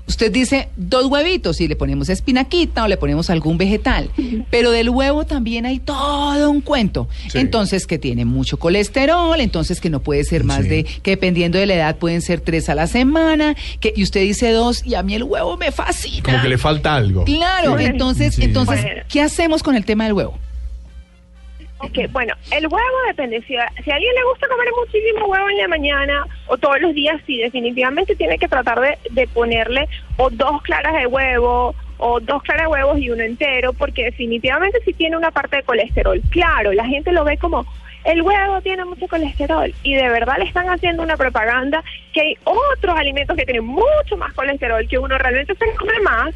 Usted 0.07 0.31
dice 0.31 0.69
dos 0.75 1.06
huevitos 1.06 1.62
y 1.62 1.68
le 1.68 1.75
ponemos 1.75 2.09
espinaquita 2.09 2.83
o 2.83 2.88
le 2.88 2.98
ponemos 2.98 3.30
algún 3.30 3.57
vegetal, 3.57 4.09
pero 4.50 4.71
del 4.71 4.89
huevo 4.89 5.25
también 5.25 5.65
hay 5.65 5.80
todo 5.80 6.50
un 6.50 6.62
cuento. 6.62 7.07
Sí. 7.30 7.38
Entonces 7.39 7.88
que 7.88 7.98
tiene 7.98 8.25
mucho 8.25 8.57
colesterol, 8.59 9.39
entonces 9.39 9.80
que 9.80 9.89
no 9.89 10.01
puede 10.01 10.24
ser 10.24 10.44
más 10.44 10.63
Sí. 10.63 10.68
de, 10.69 10.83
que 10.83 11.12
dependiendo 11.12 11.57
de 11.59 11.65
la 11.65 11.75
edad 11.75 11.95
pueden 11.98 12.21
ser 12.21 12.42
tres 12.42 12.68
a 12.69 12.75
la 12.75 12.88
semana, 12.88 13.56
que 13.80 13.94
y 13.95 14.03
usted 14.03 14.21
dice 14.21 14.51
dos 14.51 14.86
y 14.86 14.95
a 14.95 15.03
mí 15.03 15.13
el 15.15 15.24
huevo 15.24 15.56
me 15.57 15.71
fascina. 15.71 16.24
Como 16.24 16.42
que 16.42 16.50
le 16.50 16.57
falta 16.57 16.95
algo. 16.95 17.24
Claro, 17.24 17.77
Sí. 17.77 17.86
entonces, 17.86 18.36
Sí. 18.36 18.44
entonces. 18.44 18.85
¿qué 19.07 19.21
hacemos 19.21 19.64
con 19.64 19.75
el 19.75 19.85
tema 19.85 20.04
del 20.06 20.14
huevo? 20.14 20.37
Ok, 21.83 22.11
bueno, 22.11 22.33
el 22.52 22.68
huevo 22.68 22.97
depende. 23.07 23.42
Si 23.44 23.56
a, 23.56 23.64
alguien 23.66 24.16
le 24.16 24.23
gusta 24.30 24.47
comer 24.47 24.68
muchísimo 24.80 25.26
huevo 25.26 25.50
en 25.50 25.57
la 25.57 25.68
mañana 25.68 26.26
o 26.47 26.57
todos 26.57 26.80
los 26.80 26.94
días, 26.94 27.19
sí, 27.26 27.38
definitivamente 27.38 28.16
tiene 28.16 28.38
que 28.38 28.47
tratar 28.47 28.80
de, 28.80 28.97
de 29.11 29.28
ponerle 29.28 29.88
o 30.18 30.30
dos 30.30 30.61
claras 30.61 30.94
de 30.94 31.07
huevo 31.07 31.76
o 31.97 32.19
dos 32.19 32.42
claras 32.44 32.66
de 32.66 32.71
huevos 32.71 33.00
y 33.00 33.09
uno 33.09 33.23
entero, 33.23 33.73
porque 33.73 34.06
definitivamente 34.06 34.80
sí 34.85 34.94
tiene 34.94 35.18
una 35.18 35.31
parte 35.31 35.57
de 35.57 35.64
colesterol. 35.64 36.21
Claro, 36.30 36.71
la 36.73 36.85
gente 36.85 37.11
lo 37.11 37.23
ve 37.23 37.38
como 37.38 37.66
el 38.04 38.21
huevo 38.21 38.61
tiene 38.61 38.83
mucho 38.85 39.07
colesterol 39.07 39.73
y 39.83 39.94
de 39.94 40.09
verdad 40.09 40.38
le 40.40 40.45
están 40.45 40.68
haciendo 40.69 41.04
una 41.04 41.18
propaganda 41.18 41.83
que 42.14 42.21
hay 42.21 42.38
otros 42.44 42.97
alimentos 42.97 43.38
que 43.38 43.45
tienen 43.45 43.66
mucho 43.66 44.18
más 44.18 44.33
colesterol 44.33 44.88
que 44.88 44.97
uno 44.97 45.18
realmente 45.18 45.54
se 45.54 45.76
come 45.76 46.00
más 46.04 46.33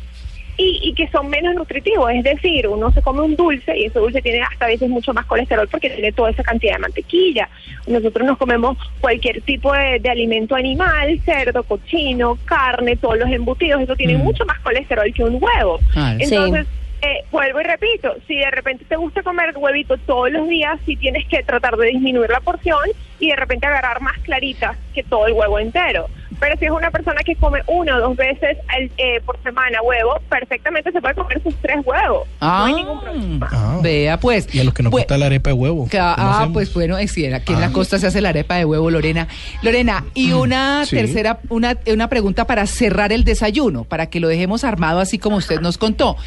y, 0.57 0.79
y 0.83 0.93
que 0.93 1.07
son 1.09 1.29
menos 1.29 1.53
nutritivos. 1.55 2.11
Es 2.11 2.23
decir, 2.23 2.67
uno 2.67 2.91
se 2.91 3.01
come 3.01 3.21
un 3.21 3.35
dulce 3.35 3.77
y 3.77 3.85
ese 3.85 3.99
dulce 3.99 4.21
tiene 4.21 4.41
hasta 4.41 4.65
a 4.65 4.69
veces 4.69 4.89
mucho 4.89 5.13
más 5.13 5.25
colesterol 5.25 5.67
porque 5.69 5.89
tiene 5.89 6.11
toda 6.11 6.29
esa 6.31 6.43
cantidad 6.43 6.73
de 6.73 6.79
mantequilla. 6.79 7.49
Nosotros 7.87 8.25
nos 8.25 8.37
comemos 8.37 8.77
cualquier 9.01 9.41
tipo 9.41 9.73
de, 9.73 9.99
de 9.99 10.09
alimento 10.09 10.55
animal, 10.55 11.19
cerdo, 11.25 11.63
cochino, 11.63 12.37
carne, 12.45 12.95
todos 12.95 13.17
los 13.19 13.29
embutidos, 13.29 13.81
eso 13.81 13.95
tiene 13.95 14.15
Mm. 14.17 14.21
mucho 14.23 14.45
más 14.45 14.59
colesterol 14.59 15.13
que 15.13 15.23
un 15.23 15.37
huevo. 15.43 15.79
Sí. 15.93 15.99
Entonces, 16.19 16.65
eh, 17.01 17.23
vuelvo 17.31 17.59
y 17.59 17.63
repito, 17.63 18.15
si 18.27 18.35
de 18.37 18.49
repente 18.49 18.85
te 18.85 18.95
gusta 18.95 19.21
comer 19.21 19.53
huevito 19.55 19.97
todos 19.97 20.31
los 20.31 20.47
días, 20.47 20.79
sí 20.85 20.95
tienes 20.95 21.27
que 21.27 21.43
tratar 21.43 21.75
de 21.77 21.87
disminuir 21.87 22.29
la 22.29 22.39
porción 22.39 22.79
y 23.19 23.29
de 23.29 23.35
repente 23.35 23.67
agarrar 23.67 24.01
más 24.01 24.17
claritas 24.19 24.77
que 24.93 25.03
todo 25.03 25.27
el 25.27 25.33
huevo 25.33 25.59
entero. 25.59 26.07
Pero 26.39 26.57
si 26.57 26.65
es 26.65 26.71
una 26.71 26.91
persona 26.91 27.21
que 27.23 27.35
come 27.35 27.61
una 27.67 27.97
o 27.97 28.01
dos 28.01 28.17
veces 28.17 28.57
al- 28.67 28.91
eh, 28.97 29.21
por 29.25 29.41
semana 29.43 29.81
huevo, 29.81 30.19
perfectamente 30.29 30.91
se 30.91 31.01
puede 31.01 31.15
comer 31.15 31.41
sus 31.43 31.55
tres 31.61 31.77
huevos. 31.85 32.27
no 32.41 32.63
hay 32.65 32.73
ningún 32.73 32.99
problema. 33.01 33.49
Ah. 33.51 33.79
Vea 33.81 34.19
pues. 34.19 34.53
Y 34.53 34.59
a 34.59 34.63
los 34.63 34.73
que 34.73 34.83
nos 34.83 34.91
Pues- 34.91 35.03
gusta 35.03 35.17
la 35.17 35.25
arepa 35.27 35.49
de 35.49 35.53
huevo. 35.53 35.87
Que- 35.87 35.97
¿cómo 35.97 36.13
ah, 36.17 36.37
hacemos? 36.37 36.53
pues 36.53 36.73
bueno, 36.73 36.97
es 36.97 37.13
que 37.13 37.33
aquí 37.33 37.53
en 37.53 37.61
la 37.61 37.67
Ah. 37.67 37.71
costa 37.71 37.97
se 37.99 38.07
hace 38.07 38.21
la 38.21 38.29
arepa 38.29 38.55
de 38.55 38.65
huevo, 38.65 38.89
Lorena. 38.91 39.27
Lorena, 39.61 40.03
y 40.13 40.31
una 40.33 40.85
Sí. 40.85 40.95
tercera, 40.95 41.39
una, 41.49 41.77
una 41.91 42.09
pregunta 42.09 42.45
para 42.45 42.65
cerrar 42.67 43.11
el 43.11 43.23
desayuno, 43.23 43.83
para 43.83 44.07
que 44.07 44.19
lo 44.19 44.27
dejemos 44.27 44.63
armado 44.63 44.99
así 44.99 45.17
como 45.19 45.37
usted 45.37 45.59
nos 45.61 45.77
contó. 45.77 46.17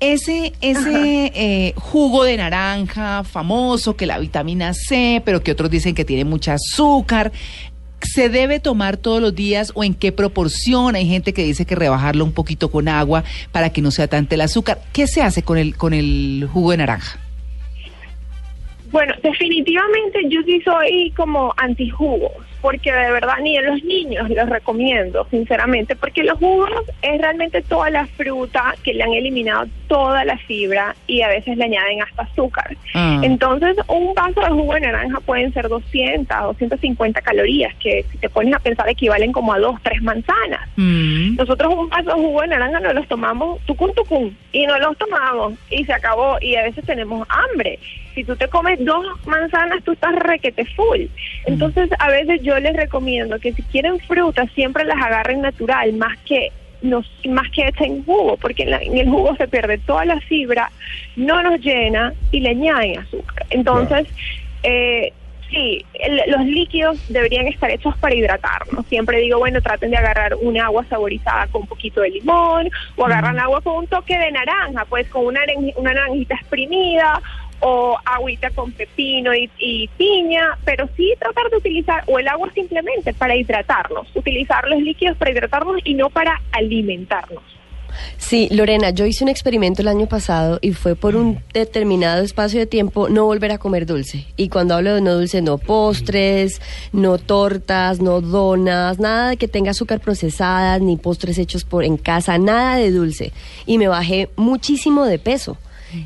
Ese, 0.00 0.52
ese 0.60 1.32
eh, 1.34 1.72
jugo 1.76 2.24
de 2.24 2.36
naranja 2.36 3.24
famoso, 3.24 3.96
que 3.96 4.06
la 4.06 4.18
vitamina 4.18 4.72
C, 4.74 5.22
pero 5.24 5.42
que 5.42 5.52
otros 5.52 5.70
dicen 5.70 5.94
que 5.94 6.04
tiene 6.04 6.24
mucha 6.24 6.54
azúcar. 6.54 7.32
¿Se 8.02 8.28
debe 8.28 8.60
tomar 8.60 8.96
todos 8.96 9.20
los 9.20 9.34
días 9.34 9.72
o 9.74 9.84
en 9.84 9.94
qué 9.94 10.12
proporción? 10.12 10.94
Hay 10.94 11.06
gente 11.06 11.32
que 11.32 11.44
dice 11.44 11.66
que 11.66 11.74
rebajarlo 11.74 12.24
un 12.24 12.32
poquito 12.32 12.70
con 12.70 12.88
agua 12.88 13.24
para 13.52 13.70
que 13.70 13.82
no 13.82 13.90
sea 13.90 14.08
tanto 14.08 14.34
el 14.34 14.40
azúcar. 14.40 14.78
¿Qué 14.92 15.06
se 15.06 15.22
hace 15.22 15.42
con 15.42 15.58
el, 15.58 15.76
con 15.76 15.92
el 15.92 16.48
jugo 16.52 16.70
de 16.70 16.78
naranja? 16.78 17.18
Bueno, 18.90 19.14
definitivamente 19.22 20.20
yo 20.28 20.40
sí 20.44 20.62
soy 20.64 21.12
como 21.16 21.52
antijugos, 21.56 22.32
porque 22.60 22.92
de 22.92 23.10
verdad 23.10 23.36
ni 23.42 23.56
a 23.56 23.62
los 23.62 23.82
niños 23.84 24.28
los 24.30 24.48
recomiendo, 24.48 25.26
sinceramente, 25.30 25.96
porque 25.96 26.22
los 26.22 26.38
jugos 26.38 26.70
es 27.02 27.20
realmente 27.20 27.62
toda 27.62 27.90
la 27.90 28.06
fruta 28.06 28.74
que 28.82 28.94
le 28.94 29.04
han 29.04 29.12
eliminado 29.12 29.66
toda 29.86 30.24
la 30.24 30.36
fibra 30.38 30.94
y 31.06 31.22
a 31.22 31.28
veces 31.28 31.56
le 31.56 31.64
añaden 31.64 32.02
hasta 32.02 32.22
azúcar. 32.22 32.76
Ah. 32.94 33.20
Entonces, 33.22 33.76
un 33.88 34.14
vaso 34.14 34.40
de 34.40 34.50
jugo 34.50 34.74
de 34.74 34.80
naranja 34.80 35.20
pueden 35.20 35.52
ser 35.52 35.68
200, 35.68 36.28
250 36.28 37.20
calorías, 37.22 37.74
que 37.76 38.04
si 38.10 38.18
te 38.18 38.28
pones 38.28 38.54
a 38.54 38.58
pensar 38.58 38.88
equivalen 38.88 39.32
como 39.32 39.52
a 39.52 39.58
dos, 39.58 39.76
tres 39.82 40.02
manzanas. 40.02 40.68
Mm. 40.76 41.36
Nosotros 41.36 41.72
un 41.74 41.88
vaso 41.88 42.14
de 42.14 42.22
jugo 42.22 42.42
de 42.42 42.48
naranja 42.48 42.80
nos 42.80 42.94
los 42.94 43.08
tomamos 43.08 43.60
tucum 43.66 43.92
tucum 43.94 44.30
y 44.52 44.66
no 44.66 44.78
los 44.78 44.96
tomamos 44.98 45.54
y 45.70 45.84
se 45.84 45.92
acabó 45.92 46.36
y 46.40 46.56
a 46.56 46.64
veces 46.64 46.84
tenemos 46.84 47.26
hambre. 47.28 47.78
Si 48.18 48.24
tú 48.24 48.34
te 48.34 48.48
comes 48.48 48.84
dos 48.84 49.06
manzanas, 49.26 49.80
tú 49.84 49.92
estás 49.92 50.12
requete 50.16 50.64
full. 50.74 51.02
Entonces, 51.46 51.88
a 52.00 52.08
veces 52.10 52.40
yo 52.42 52.58
les 52.58 52.74
recomiendo 52.76 53.38
que 53.38 53.52
si 53.52 53.62
quieren 53.62 54.00
frutas, 54.00 54.50
siempre 54.56 54.84
las 54.84 55.00
agarren 55.00 55.40
natural, 55.40 55.92
más 55.92 56.18
que 56.26 56.50
nos, 56.82 57.06
más 57.26 57.48
que 57.54 57.62
echen 57.68 58.04
jugo, 58.04 58.36
porque 58.36 58.64
en, 58.64 58.70
la- 58.70 58.82
en 58.82 58.98
el 58.98 59.08
jugo 59.08 59.36
se 59.36 59.46
pierde 59.46 59.78
toda 59.78 60.04
la 60.04 60.18
fibra, 60.22 60.72
no 61.14 61.40
nos 61.44 61.60
llena 61.60 62.12
y 62.32 62.40
le 62.40 62.50
añaden 62.50 62.98
azúcar. 62.98 63.46
Entonces, 63.50 64.08
eh, 64.64 65.12
sí, 65.48 65.84
el- 65.94 66.22
los 66.30 66.44
líquidos 66.44 66.98
deberían 67.08 67.46
estar 67.46 67.70
hechos 67.70 67.96
para 67.98 68.16
hidratarnos. 68.16 68.84
Siempre 68.88 69.18
digo, 69.20 69.38
bueno, 69.38 69.60
traten 69.62 69.90
de 69.92 69.96
agarrar 69.96 70.34
un 70.40 70.58
agua 70.60 70.84
saborizada 70.90 71.46
con 71.46 71.62
un 71.62 71.68
poquito 71.68 72.00
de 72.00 72.10
limón 72.10 72.68
o 72.96 73.04
agarran 73.06 73.38
agua 73.38 73.60
con 73.60 73.76
un 73.76 73.86
toque 73.86 74.18
de 74.18 74.32
naranja, 74.32 74.84
pues 74.88 75.08
con 75.08 75.24
una, 75.24 75.40
una 75.76 75.94
naranjita 75.94 76.34
exprimida 76.34 77.22
o 77.60 77.96
agüita 78.04 78.50
con 78.50 78.72
pepino 78.72 79.32
y, 79.34 79.88
piña, 79.96 80.58
pero 80.64 80.88
sí 80.96 81.12
tratar 81.18 81.50
de 81.50 81.56
utilizar 81.56 82.04
o 82.06 82.18
el 82.18 82.28
agua 82.28 82.50
simplemente 82.54 83.12
para 83.14 83.36
hidratarnos, 83.36 84.08
utilizar 84.14 84.66
los 84.68 84.80
líquidos 84.80 85.16
para 85.16 85.30
hidratarnos 85.30 85.80
y 85.84 85.94
no 85.94 86.10
para 86.10 86.40
alimentarnos. 86.52 87.42
Sí, 88.16 88.48
Lorena, 88.50 88.90
yo 88.90 89.06
hice 89.06 89.24
un 89.24 89.30
experimento 89.30 89.82
el 89.82 89.88
año 89.88 90.06
pasado 90.06 90.58
y 90.60 90.72
fue 90.72 90.94
por 90.94 91.16
un 91.16 91.42
determinado 91.52 92.22
espacio 92.22 92.60
de 92.60 92.66
tiempo 92.66 93.08
no 93.08 93.24
volver 93.24 93.52
a 93.52 93.58
comer 93.58 93.86
dulce. 93.86 94.26
Y 94.36 94.48
cuando 94.48 94.74
hablo 94.74 94.94
de 94.94 95.00
no 95.00 95.14
dulce, 95.14 95.42
no 95.42 95.58
postres, 95.58 96.60
no 96.92 97.18
tortas, 97.18 98.00
no 98.00 98.20
donas, 98.20 98.98
nada 98.98 99.36
que 99.36 99.48
tenga 99.48 99.70
azúcar 99.70 100.00
procesada, 100.00 100.78
ni 100.78 100.96
postres 100.96 101.38
hechos 101.38 101.64
por 101.64 101.84
en 101.84 101.96
casa, 101.96 102.38
nada 102.38 102.76
de 102.76 102.90
dulce. 102.90 103.32
Y 103.66 103.78
me 103.78 103.88
bajé 103.88 104.28
muchísimo 104.36 105.04
de 105.04 105.18
peso. 105.18 105.56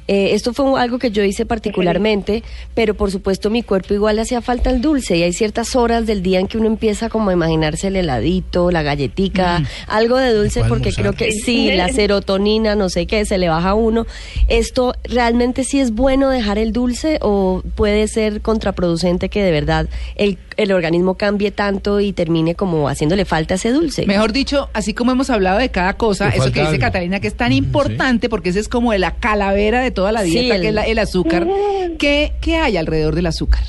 Eh, 0.09 0.31
esto 0.33 0.53
fue 0.53 0.81
algo 0.81 0.99
que 0.99 1.11
yo 1.11 1.25
hice 1.25 1.47
particularmente, 1.47 2.43
pero 2.75 2.95
por 2.95 3.11
supuesto 3.11 3.51
mi 3.51 3.63
cuerpo 3.63 3.95
igual 3.95 4.17
le 4.17 4.23
hacía 4.23 4.41
falta 4.41 4.71
el 4.71 4.81
dulce 4.81 5.17
y 5.17 5.23
hay 5.23 5.33
ciertas 5.33 5.75
horas 5.77 6.07
del 6.07 6.23
día 6.23 6.41
en 6.41 6.47
que 6.47 6.59
uno 6.59 6.67
empieza 6.67 7.09
como 7.09 7.31
a 7.31 7.33
imaginarse 7.33 7.89
el 7.89 7.97
heladito, 7.97 8.71
la 8.71 8.83
galletica, 8.83 9.63
algo 9.89 10.17
de 10.19 10.33
dulce 10.33 10.61
porque 10.61 10.91
almorzar. 10.91 11.03
creo 11.03 11.13
que 11.15 11.33
sí, 11.33 11.73
la 11.73 11.89
serotonina, 11.93 12.75
no 12.77 12.89
sé 12.89 13.07
qué, 13.07 13.25
se 13.25 13.39
le 13.39 13.49
baja 13.49 13.71
a 13.71 13.75
uno. 13.75 14.07
¿Esto 14.49 14.95
realmente 15.05 15.65
sí 15.65 15.81
es 15.81 15.93
bueno 15.93 16.29
dejar 16.31 16.59
el 16.59 16.73
dulce 16.73 17.19
o 17.21 17.63
puede 17.75 18.09
ser 18.09 18.41
contraproducente 18.41 19.29
que 19.29 19.43
de 19.43 19.51
verdad 19.51 19.89
el, 20.17 20.39
el 20.57 20.73
organismo 20.73 21.15
cambie 21.15 21.51
tanto 21.51 22.01
y 22.01 22.13
termine 22.13 22.55
como 22.55 22.89
haciéndole 22.89 23.25
falta 23.25 23.55
ese 23.55 23.71
dulce? 23.73 24.07
Mejor 24.07 24.33
dicho, 24.33 24.69
así 24.73 24.95
como 24.95 25.13
hemos 25.13 25.31
hablado 25.31 25.59
de 25.59 25.71
cada 25.71 25.95
cosa, 25.95 26.29
eso 26.29 26.53
que 26.53 26.61
dice 26.61 26.67
algo. 26.67 26.81
Catalina, 26.81 27.21
que 27.21 27.29
es 27.29 27.35
tan 27.35 27.53
importante 27.53 28.29
porque 28.29 28.51
ese 28.51 28.61
es 28.61 28.69
como 28.69 28.93
la 28.95 29.17
calavera 29.17 29.72
de 29.81 29.91
toda 29.91 30.13
la 30.13 30.23
Sí, 30.23 30.31
dieta, 30.31 30.57
el- 30.57 30.63
que 30.63 30.69
es 30.69 30.75
la- 30.75 30.87
el 30.87 30.99
azúcar. 30.99 31.47
¿Qué, 31.99 32.33
¿Qué 32.41 32.57
hay 32.57 32.77
alrededor 32.77 33.15
del 33.15 33.27
azúcar? 33.27 33.63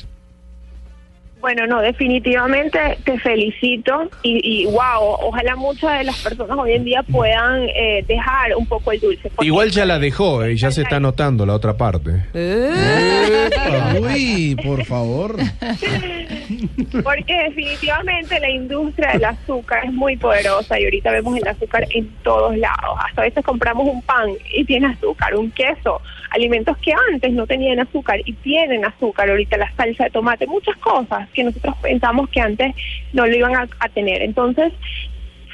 Bueno, 1.43 1.67
no, 1.67 1.81
definitivamente 1.81 2.79
te 3.03 3.19
felicito 3.19 4.09
y, 4.21 4.61
y 4.61 4.65
wow, 4.65 5.17
ojalá 5.27 5.57
muchas 5.57 5.97
de 5.97 6.05
las 6.05 6.17
personas 6.23 6.57
hoy 6.57 6.71
en 6.71 6.85
día 6.85 7.03
puedan 7.03 7.63
eh, 7.63 8.01
dejar 8.07 8.55
un 8.55 8.65
poco 8.65 8.93
el 8.93 9.01
dulce. 9.01 9.29
Igual 9.41 9.69
ya 9.71 9.85
la 9.85 9.99
dejó, 9.99 10.45
eh, 10.45 10.55
ya 10.55 10.71
se 10.71 10.83
está 10.83 11.01
notando 11.01 11.45
la 11.45 11.55
otra 11.55 11.75
parte. 11.75 12.23
Epa, 12.33 13.95
Uy, 13.99 14.55
por 14.63 14.85
favor. 14.85 15.35
Porque 17.03 17.43
definitivamente 17.49 18.39
la 18.39 18.49
industria 18.49 19.11
del 19.11 19.25
azúcar 19.25 19.83
es 19.83 19.91
muy 19.91 20.15
poderosa 20.15 20.79
y 20.79 20.85
ahorita 20.85 21.11
vemos 21.11 21.35
el 21.35 21.45
azúcar 21.45 21.85
en 21.89 22.07
todos 22.23 22.55
lados. 22.55 22.97
Hasta 23.05 23.21
a 23.21 23.25
veces 23.25 23.43
compramos 23.43 23.85
un 23.85 24.01
pan 24.03 24.29
y 24.53 24.63
tiene 24.63 24.87
azúcar, 24.87 25.35
un 25.35 25.51
queso, 25.51 25.99
alimentos 26.33 26.77
que 26.79 26.93
antes 27.11 27.31
no 27.31 27.47
tenían 27.47 27.79
azúcar 27.79 28.19
y 28.25 28.33
tienen 28.33 28.83
azúcar. 28.85 29.29
Ahorita 29.29 29.57
la 29.57 29.71
salsa 29.75 30.05
de 30.05 30.09
tomate, 30.09 30.47
muchas 30.47 30.75
cosas 30.77 31.29
que 31.29 31.43
nosotros 31.43 31.75
pensamos 31.81 32.29
que 32.29 32.41
antes 32.41 32.75
no 33.13 33.25
lo 33.25 33.35
iban 33.35 33.55
a, 33.55 33.67
a 33.79 33.89
tener. 33.89 34.21
Entonces, 34.21 34.73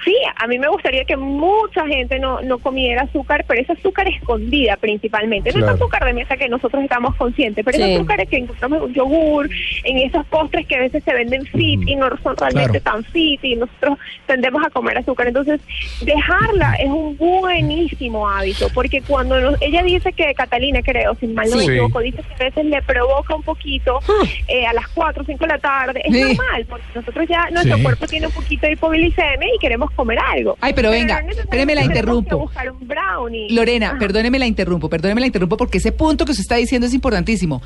Sí, 0.05 0.15
a 0.35 0.47
mí 0.47 0.57
me 0.59 0.67
gustaría 0.69 1.03
que 1.05 1.17
mucha 1.17 1.85
gente 1.87 2.19
no, 2.19 2.41
no 2.41 2.57
comiera 2.59 3.03
azúcar, 3.03 3.43
pero 3.47 3.61
es 3.61 3.69
azúcar 3.69 4.07
escondida 4.07 4.77
principalmente. 4.77 5.51
No 5.51 5.59
es 5.65 5.71
azúcar 5.71 6.05
de 6.05 6.13
mesa 6.13 6.37
que 6.37 6.47
nosotros 6.49 6.83
estamos 6.83 7.15
conscientes, 7.15 7.63
pero 7.65 7.77
Sí. 7.77 7.83
es 7.83 7.97
azúcar 7.97 8.25
que 8.27 8.37
encontramos 8.37 8.77
en 8.79 8.83
un 8.85 8.93
yogur, 8.93 9.49
en 9.83 9.97
esos 9.97 10.25
postres 10.27 10.65
que 10.67 10.75
a 10.75 10.79
veces 10.79 11.03
se 11.03 11.13
venden 11.13 11.45
fit 11.45 11.81
y 11.87 11.95
no 11.95 12.07
son 12.23 12.35
realmente 12.37 12.79
Claro. 12.81 13.01
tan 13.01 13.03
fit 13.11 13.43
y 13.43 13.55
nosotros 13.55 13.97
tendemos 14.25 14.65
a 14.65 14.69
comer 14.69 14.97
azúcar. 14.97 15.27
Entonces, 15.27 15.59
dejarla 16.01 16.75
es 16.75 16.87
un 16.89 17.17
buenísimo 17.17 18.27
hábito, 18.29 18.67
porque 18.73 19.01
cuando 19.01 19.39
nos- 19.39 19.61
ella 19.61 19.83
dice 19.83 20.13
que 20.13 20.33
Catalina, 20.33 20.81
creo, 20.81 21.15
sin 21.15 21.33
mal 21.33 21.49
no 21.49 21.57
me 21.57 21.63
equivoco, 21.63 21.99
dice 21.99 22.21
que 22.23 22.43
a 22.43 22.47
veces 22.47 22.65
le 22.65 22.81
provoca 22.81 23.35
un 23.35 23.43
poquito 23.43 23.99
eh, 24.47 24.65
a 24.65 24.73
las 24.73 24.87
4 24.89 25.23
o 25.23 25.25
5 25.25 25.43
de 25.45 25.47
la 25.47 25.59
tarde, 25.59 26.01
es 26.05 26.13
Sí. 26.13 26.21
normal, 26.35 26.65
porque 26.69 26.85
nosotros 26.95 27.27
ya, 27.27 27.49
nuestro 27.51 27.77
Sí. 27.77 27.83
cuerpo 27.83 28.07
tiene 28.07 28.27
un 28.27 28.33
poquito 28.33 28.65
de 28.65 28.73
hipoglicemia 28.73 29.47
y 29.55 29.59
queremos 29.59 29.88
comer 29.95 30.17
algo. 30.19 30.57
Ay, 30.61 30.73
pero 30.73 30.89
venga, 30.91 31.21
no 31.21 31.29
espéreme, 31.31 31.75
la 31.75 31.83
interrumpo. 31.83 32.29
que 32.29 32.35
buscar 32.35 32.71
un 32.71 32.87
brownie. 32.87 33.49
Lorena, 33.51 33.89
Ajá. 33.91 33.99
perdóneme 33.99 34.39
la 34.39 34.45
interrumpo, 34.47 34.89
perdóneme 34.89 35.21
la 35.21 35.27
interrumpo 35.27 35.57
porque 35.57 35.77
ese 35.79 35.91
punto 35.91 36.25
que 36.25 36.31
usted 36.31 36.41
está 36.41 36.55
diciendo 36.55 36.87
es 36.87 36.93
importantísimo. 36.93 37.61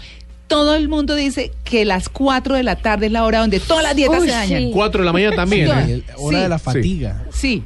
Todo 0.48 0.76
el 0.76 0.90
mundo 0.90 1.16
dice 1.16 1.52
que 1.64 1.86
las 1.86 2.10
4 2.10 2.56
de 2.56 2.64
la 2.64 2.76
tarde 2.76 3.06
es 3.08 3.12
la 3.12 3.24
hora 3.24 3.40
donde 3.40 3.60
todas 3.60 3.84
las 3.84 3.96
dietas 3.96 4.20
Uy, 4.22 4.28
se 4.28 4.34
dañan. 4.34 4.60
sí. 4.60 4.72
Cuatro 4.74 5.00
de 5.02 5.06
la 5.06 5.14
mañana 5.14 5.36
también. 5.36 5.70
¿eh? 5.72 6.04
Hora 6.18 6.38
Sí. 6.38 6.44
de 6.44 6.50
la 6.50 6.60
fatiga. 6.60 7.24
Sí. 7.32 7.64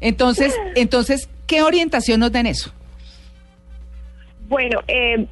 Entonces, 0.00 0.54
entonces, 0.76 1.28
¿qué 1.46 1.62
orientación 1.62 2.20
nos 2.20 2.30
da 2.30 2.40
en 2.40 2.46
eso? 2.46 2.72
Bueno, 4.48 4.80
eh, 4.88 5.26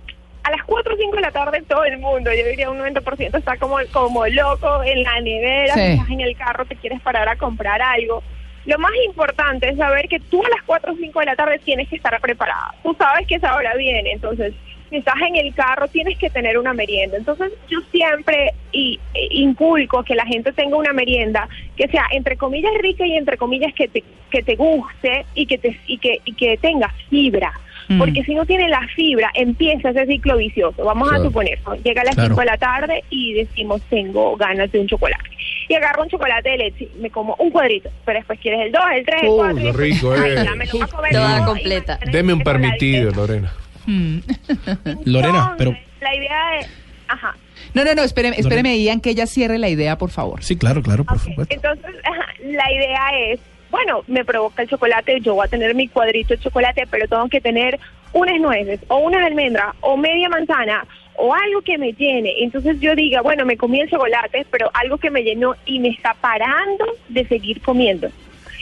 a 0.45 0.51
las 0.51 0.63
4 0.65 0.95
o 0.95 0.97
5 0.97 1.17
de 1.17 1.23
la 1.23 1.31
tarde 1.33 1.63
todo 1.69 1.85
el 1.85 1.99
mundo, 1.99 2.31
yo 2.33 2.47
diría 2.49 2.71
un 2.71 2.79
90% 2.79 3.37
está 3.39 3.57
como, 3.59 3.77
como 3.93 4.27
loco 4.27 4.83
en 4.85 5.03
la 5.03 5.21
nevera, 5.21 5.75
Sí. 5.75 5.81
estás 5.81 6.09
en 6.11 6.21
el 6.21 6.37
carro, 6.37 6.65
te 6.65 6.77
quieres 6.77 7.01
parar 7.03 7.29
a 7.29 7.37
comprar 7.37 7.83
algo. 7.83 8.23
Lo 8.69 8.79
más 8.79 8.93
importante 9.07 9.67
es 9.71 9.79
saber 9.79 10.09
que 10.09 10.21
tú 10.21 10.45
a 10.45 10.49
las 10.51 10.63
4 10.67 10.93
o 10.93 10.97
5 10.97 11.21
de 11.21 11.25
la 11.27 11.37
tarde 11.37 11.59
tienes 11.65 11.89
que 11.89 11.97
estar 11.97 12.21
preparada. 12.21 12.75
Tú 12.83 12.95
sabes 12.99 13.27
que 13.27 13.37
esa 13.37 13.57
hora 13.57 13.75
viene, 13.77 14.13
entonces 14.13 14.53
si 14.91 14.97
estás 14.97 15.17
en 15.27 15.37
el 15.37 15.55
carro 15.55 15.89
tienes 15.89 16.19
que 16.19 16.29
tener 16.29 16.59
una 16.59 16.75
merienda. 16.75 17.17
Entonces 17.17 17.51
yo 17.71 17.79
siempre 17.91 18.53
y, 18.73 19.01
e 19.15 19.29
inculco 19.31 20.03
que 20.03 20.15
la 20.15 20.27
gente 20.27 20.53
tenga 20.53 20.77
una 20.77 20.93
merienda 20.93 21.49
que 21.77 21.89
sea 21.89 22.05
entre 22.11 22.37
comillas 22.37 22.73
rica 22.81 23.07
y 23.07 23.15
entre 23.15 23.39
comillas 23.39 23.73
que 23.73 23.89
te, 23.89 24.05
que 24.31 24.43
te 24.43 24.55
guste 24.57 25.25
y 25.35 25.47
que, 25.47 25.57
te, 25.57 25.79
y 25.87 25.97
que, 25.97 26.21
y 26.27 26.35
que 26.35 26.59
tenga 26.59 26.93
fibra. 27.09 27.53
Mm. 27.89 27.99
Porque 27.99 28.23
si 28.23 28.35
no 28.35 28.45
tiene 28.45 28.69
la 28.69 28.87
fibra, 28.95 29.31
empieza 29.33 29.91
ese 29.91 30.05
ciclo 30.05 30.37
vicioso. 30.37 30.85
Vamos 30.85 31.09
Claro. 31.09 31.23
a 31.23 31.27
suponer, 31.27 31.59
¿no? 31.67 31.75
llega 31.77 32.03
a 32.03 32.05
las 32.05 32.15
Claro. 32.17 32.29
5 32.35 32.41
de 32.41 32.47
la 32.47 32.59
tarde 32.59 33.05
y 33.09 33.33
decimos, 33.33 33.81
tengo 33.89 34.37
ganas 34.37 34.71
de 34.73 34.81
un 34.81 34.87
chocolate. 34.87 35.28
Y 35.69 35.75
agarro 35.75 36.03
un 36.03 36.09
chocolate 36.09 36.49
de 36.51 36.57
leche, 36.59 36.89
me 36.99 37.11
como 37.11 37.35
un 37.39 37.51
cuadrito, 37.51 37.91
pero 38.07 38.19
después 38.19 38.39
quieres 38.41 38.61
el 38.67 38.73
2, 38.73 38.83
el 38.95 39.05
3, 39.07 39.23
el 39.23 39.29
Uh, 39.29 39.37
4. 39.37 39.57
qué 39.63 39.73
rico, 39.73 40.13
Ay, 40.13 40.31
eh. 40.31 40.43
ya 40.45 40.55
me 40.55 40.65
lo 40.67 40.73
voy 40.73 40.81
a 40.83 40.87
comer 40.87 41.13
Toda 41.13 41.45
completa. 41.45 41.99
Deme 42.11 42.33
un 42.33 42.41
permitido. 42.43 43.11
Lorena. 43.13 43.53
Mm. 43.87 44.19
Lorena, 45.05 45.55
pero 45.59 45.71
Entonces, 45.71 46.01
La 46.01 46.15
idea 46.15 46.59
es... 46.61 46.71
Ajá. 47.09 47.35
No, 47.75 47.85
no, 47.85 47.95
no, 47.95 48.03
espéreme, 48.03 48.37
espéreme, 48.39 48.79
Ian, 48.79 49.01
que 49.01 49.11
ella 49.11 49.27
cierre 49.27 49.59
la 49.59 49.69
idea, 49.69 49.97
por 49.99 50.11
favor. 50.11 50.43
sí, 50.43 50.57
claro, 50.57 50.83
claro, 50.83 51.05
por 51.05 51.17
Ok, 51.17 51.23
supuesto. 51.25 51.55
Entonces, 51.55 51.95
ajá, 52.05 52.27
la 52.45 52.73
idea 52.73 53.01
es, 53.33 53.41
bueno, 53.71 54.03
me 54.07 54.25
provoca 54.25 54.63
el 54.63 54.69
chocolate, 54.69 55.21
yo 55.21 55.35
voy 55.35 55.47
a 55.47 55.49
tener 55.49 55.75
mi 55.75 55.89
cuadrito 55.89 56.35
de 56.35 56.41
chocolate, 56.41 56.87
pero 56.91 57.07
tengo 57.09 57.29
que 57.29 57.41
tener 57.41 57.79
unas 58.13 58.41
nueces 58.41 58.81
o 58.89 58.99
una 58.99 59.25
almendra 59.27 59.75
o 59.81 59.97
media 59.97 60.29
manzana 60.29 60.87
o 61.19 61.35
algo 61.35 61.63
que 61.63 61.77
me 61.79 61.93
llene. 61.93 62.33
Entonces 62.39 62.79
yo 62.81 62.95
diga, 62.95 63.21
bueno, 63.21 63.45
me 63.45 63.57
comí 63.57 63.81
el 63.81 63.91
chocolate, 63.91 64.47
pero 64.51 64.71
algo 64.73 64.99
que 64.99 65.11
me 65.11 65.23
llenó 65.23 65.55
y 65.67 65.81
me 65.81 65.89
está 65.89 66.15
parando 66.15 66.85
de 67.09 67.27
seguir 67.27 67.61
comiendo. 67.61 68.09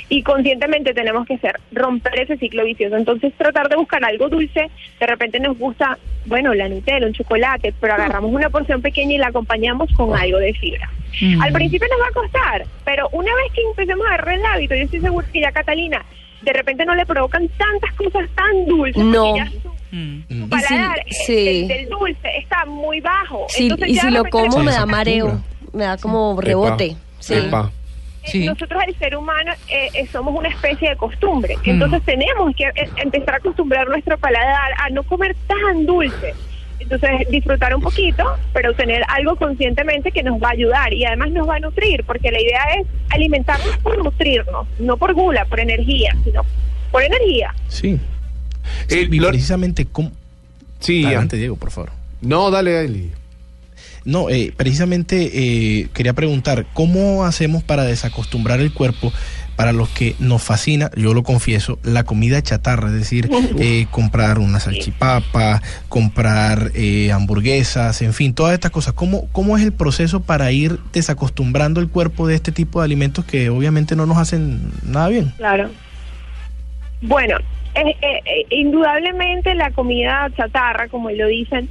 Y 0.09 0.23
conscientemente 0.23 0.95
tenemos 0.95 1.27
que 1.27 1.35
hacer, 1.35 1.61
romper 1.73 2.21
ese 2.21 2.39
ciclo 2.39 2.65
vicioso. 2.65 2.97
Entonces 2.97 3.35
tratar 3.35 3.69
de 3.69 3.77
buscar 3.77 4.03
algo 4.05 4.29
dulce, 4.29 4.71
de 4.99 5.07
repente 5.07 5.39
nos 5.39 5.59
gusta, 5.59 5.99
bueno, 6.25 6.55
la 6.55 6.69
Nutella, 6.69 7.07
un 7.07 7.13
chocolate, 7.13 7.75
pero 7.79 7.95
agarramos 7.95 8.33
una 8.33 8.49
porción 8.49 8.81
pequeña 8.81 9.15
y 9.15 9.19
la 9.19 9.29
acompañamos 9.29 9.93
con 9.93 10.17
algo 10.17 10.39
de 10.39 10.55
fibra. 10.55 10.91
Mm. 11.21 11.43
Al 11.43 11.53
principio 11.53 11.89
nos 11.89 12.01
va 12.01 12.09
a 12.09 12.23
costar, 12.23 12.67
pero 12.85 13.09
una 13.13 13.35
vez 13.35 13.53
que 13.53 13.63
empecemos 13.63 14.07
a 14.07 14.15
agarrar 14.15 14.35
el 14.35 14.47
hábito, 14.47 14.75
yo 14.75 14.85
estoy 14.85 15.01
segura 15.01 15.27
que 15.31 15.41
ya 15.41 15.53
Catalina, 15.53 16.05
de 16.47 16.53
repente 16.53 16.85
no 16.87 16.95
le 16.95 17.05
provocan 17.05 17.47
tantas 17.59 17.93
cosas 17.95 18.29
tan 18.35 18.65
dulces. 18.67 19.03
No. 19.05 19.25
porque 19.35 19.39
ya 19.41 19.51
su- 19.63 19.77
Mm. 19.93 20.25
su 20.29 20.35
Y 20.35 20.41
si- 20.43 20.49
paladar 20.49 20.99
eh, 20.99 21.05
sí. 21.27 21.67
del 21.69 21.89
dulce 21.89 22.29
está 22.39 22.65
muy 22.67 23.01
bajo. 23.01 23.47
Sí, 23.49 23.65
Entonces 23.65 23.89
y 23.89 23.95
ya 23.95 24.03
si 24.03 24.11
lo 24.11 24.25
como 24.25 24.59
me 24.59 24.73
da 24.73 24.85
mareo, 24.85 25.41
me 25.73 25.85
da 25.85 25.97
como 25.97 26.39
rebote. 26.41 26.97
Sí. 27.21 27.35
Epa. 27.35 27.71
Sí. 28.25 28.45
Nosotros 28.45 28.83
el 28.89 28.97
ser 28.99 29.17
humano 29.17 29.53
eh, 29.69 29.89
eh, 29.95 30.07
somos 30.11 30.35
una 30.35 30.49
especie 30.49 30.91
de 30.91 30.97
costumbre, 30.97 31.57
Mm. 31.59 31.71
entonces 31.71 32.03
tenemos 32.05 32.55
que 32.57 32.65
eh, 32.65 32.91
empezar 32.97 33.35
a 33.35 33.37
acostumbrar 33.37 33.89
nuestro 33.89 34.19
paladar 34.19 34.73
a 34.79 34.91
no 34.91 35.05
comer 35.05 35.37
tan 35.47 35.87
dulce. 35.87 36.35
Entonces 36.89 37.29
disfrutar 37.31 37.75
un 37.75 37.83
poquito, 37.83 38.23
pero 38.53 38.73
tener 38.75 39.03
algo 39.09 39.35
conscientemente 39.37 40.13
que 40.13 40.23
nos 40.23 40.41
va 40.41 40.49
a 40.49 40.53
ayudar 40.53 40.93
y 40.93 41.05
además 41.05 41.33
nos 41.33 41.49
va 41.49 41.57
a 41.57 41.59
nutrir, 41.61 42.05
porque 42.05 42.31
la 42.31 42.41
idea 42.41 42.61
es 42.81 42.87
alimentarnos 43.11 43.77
por 43.79 43.99
nutrirnos, 44.03 44.69
no 44.79 44.97
por 44.97 45.13
gula, 45.13 45.45
por 45.47 45.59
energía, 45.59 46.17
sino 46.23 46.43
por 46.93 47.03
energía. 47.03 47.53
Sí. 47.69 47.89
Eh, 47.89 48.01
Sí, 48.89 49.09
y 49.11 49.19
Lor- 49.19 49.31
precisamente, 49.31 49.85
¿cómo? 49.91 50.13
Sí, 50.79 51.05
Adelante, 51.05 51.37
Diego, 51.37 51.57
por 51.57 51.71
favor. 51.73 51.91
No, 52.21 52.51
dale, 52.51 52.85
Eli. 52.85 53.11
No, 54.05 54.31
eh, 54.31 54.53
precisamente 54.57 55.31
eh, 55.35 55.89
quería 55.93 56.13
preguntar, 56.13 56.67
¿cómo 56.73 57.25
hacemos 57.25 57.65
para 57.65 57.83
desacostumbrar 57.85 58.61
el 58.61 58.73
cuerpo 58.73 59.13
para 59.57 59.73
los 59.73 59.89
que 59.89 60.15
nos 60.19 60.43
fascina, 60.43 60.91
yo 60.97 61.15
lo 61.15 61.23
confieso, 61.23 61.79
la 61.83 62.05
comida 62.05 62.43
chatarra? 62.43 62.89
Es 62.89 62.95
decir, 62.95 63.29
eh, 63.59 63.87
comprar 63.91 64.39
una 64.39 64.61
salchipapa, 64.61 65.63
comprar 65.89 66.71
eh, 66.75 67.11
hamburguesas, 67.13 68.03
en 68.03 68.13
fin, 68.13 68.35
todas 68.35 68.53
estas 68.55 68.71
cosas. 68.71 68.93
¿Cómo, 68.95 69.29
¿Cómo 69.33 69.57
es 69.57 69.65
el 69.65 69.73
proceso 69.73 70.21
para 70.21 70.53
ir 70.53 70.79
desacostumbrando 70.93 71.81
el 71.81 71.89
cuerpo 71.89 72.27
de 72.27 72.35
este 72.35 72.53
tipo 72.53 72.81
de 72.81 72.85
alimentos 72.85 73.25
que 73.25 73.49
obviamente 73.51 73.97
no 73.97 74.07
nos 74.07 74.19
hacen 74.19 74.61
nada 74.85 75.09
bien? 75.09 75.33
Claro. 75.39 75.71
Bueno, 77.03 77.37
eh, 77.75 77.95
eh, 78.01 78.47
indudablemente 78.51 79.55
la 79.55 79.71
comida 79.71 80.29
chatarra, 80.37 80.89
como 80.89 81.11
lo 81.11 81.27
dicen, 81.27 81.69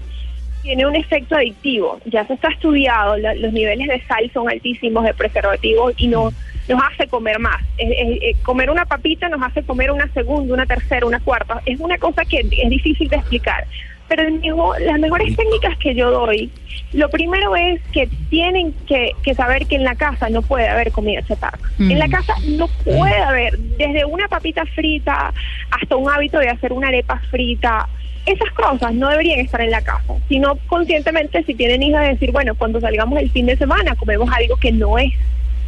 tiene 0.61 0.85
un 0.85 0.95
efecto 0.95 1.35
adictivo. 1.35 1.99
Ya 2.05 2.25
se 2.27 2.33
está 2.33 2.49
estudiado, 2.49 3.17
la- 3.17 3.35
los 3.35 3.53
niveles 3.53 3.87
de 3.87 4.01
sal 4.07 4.29
son 4.33 4.49
altísimos 4.49 5.03
de 5.03 5.13
preservativos 5.13 5.93
y 5.97 6.07
no 6.07 6.31
nos 6.67 6.81
hace 6.83 7.07
comer 7.07 7.39
más. 7.39 7.61
Eh, 7.77 8.35
comer 8.43 8.69
una 8.69 8.85
papita 8.85 9.29
nos 9.29 9.41
hace 9.41 9.63
comer 9.63 9.91
una 9.91 10.07
segunda, 10.13 10.53
una 10.53 10.65
tercera, 10.65 11.05
una 11.05 11.19
cuarta. 11.19 11.61
Es 11.65 11.79
una 11.79 11.97
cosa 11.97 12.23
que 12.25 12.39
es 12.39 12.69
difícil 12.69 13.07
de 13.09 13.17
explicar. 13.17 13.65
Pero 14.07 14.21
el 14.21 14.33
mejor- 14.39 14.79
las 14.81 14.99
mejores 14.99 15.35
técnicas 15.35 15.75
que 15.79 15.95
yo 15.95 16.11
doy, 16.11 16.51
lo 16.93 17.09
primero 17.09 17.55
es 17.55 17.81
que 17.91 18.07
tienen 18.29 18.71
que, 18.87 19.13
que 19.23 19.33
saber 19.33 19.65
que 19.65 19.75
en 19.77 19.83
la 19.83 19.95
casa 19.95 20.29
no 20.29 20.43
puede 20.43 20.67
haber 20.67 20.91
comida 20.91 21.23
chatarra. 21.23 21.57
Mm. 21.79 21.91
En 21.91 21.99
la 21.99 22.07
casa 22.07 22.35
no 22.49 22.67
puede 22.83 23.17
haber 23.19 23.57
desde 23.57 24.05
una 24.05 24.27
papita 24.27 24.63
frita 24.75 25.33
hasta 25.71 25.95
un 25.95 26.07
hábito 26.11 26.37
de 26.37 26.49
hacer 26.49 26.71
una 26.71 26.89
arepa 26.89 27.19
frita. 27.31 27.89
Esas 28.27 28.51
cosas 28.53 28.93
no 28.93 29.09
deberían 29.09 29.39
estar 29.39 29.61
en 29.61 29.71
la 29.71 29.81
casa, 29.81 30.13
sino 30.29 30.55
conscientemente 30.67 31.43
si 31.43 31.53
tienen 31.55 31.81
hijos 31.83 32.01
de 32.01 32.07
decir, 32.09 32.31
bueno, 32.31 32.53
cuando 32.55 32.79
salgamos 32.81 33.19
el 33.19 33.31
fin 33.31 33.45
de 33.47 33.57
semana 33.57 33.95
comemos 33.95 34.29
algo 34.31 34.55
que 34.57 34.71
no 34.71 34.97
es 34.99 35.13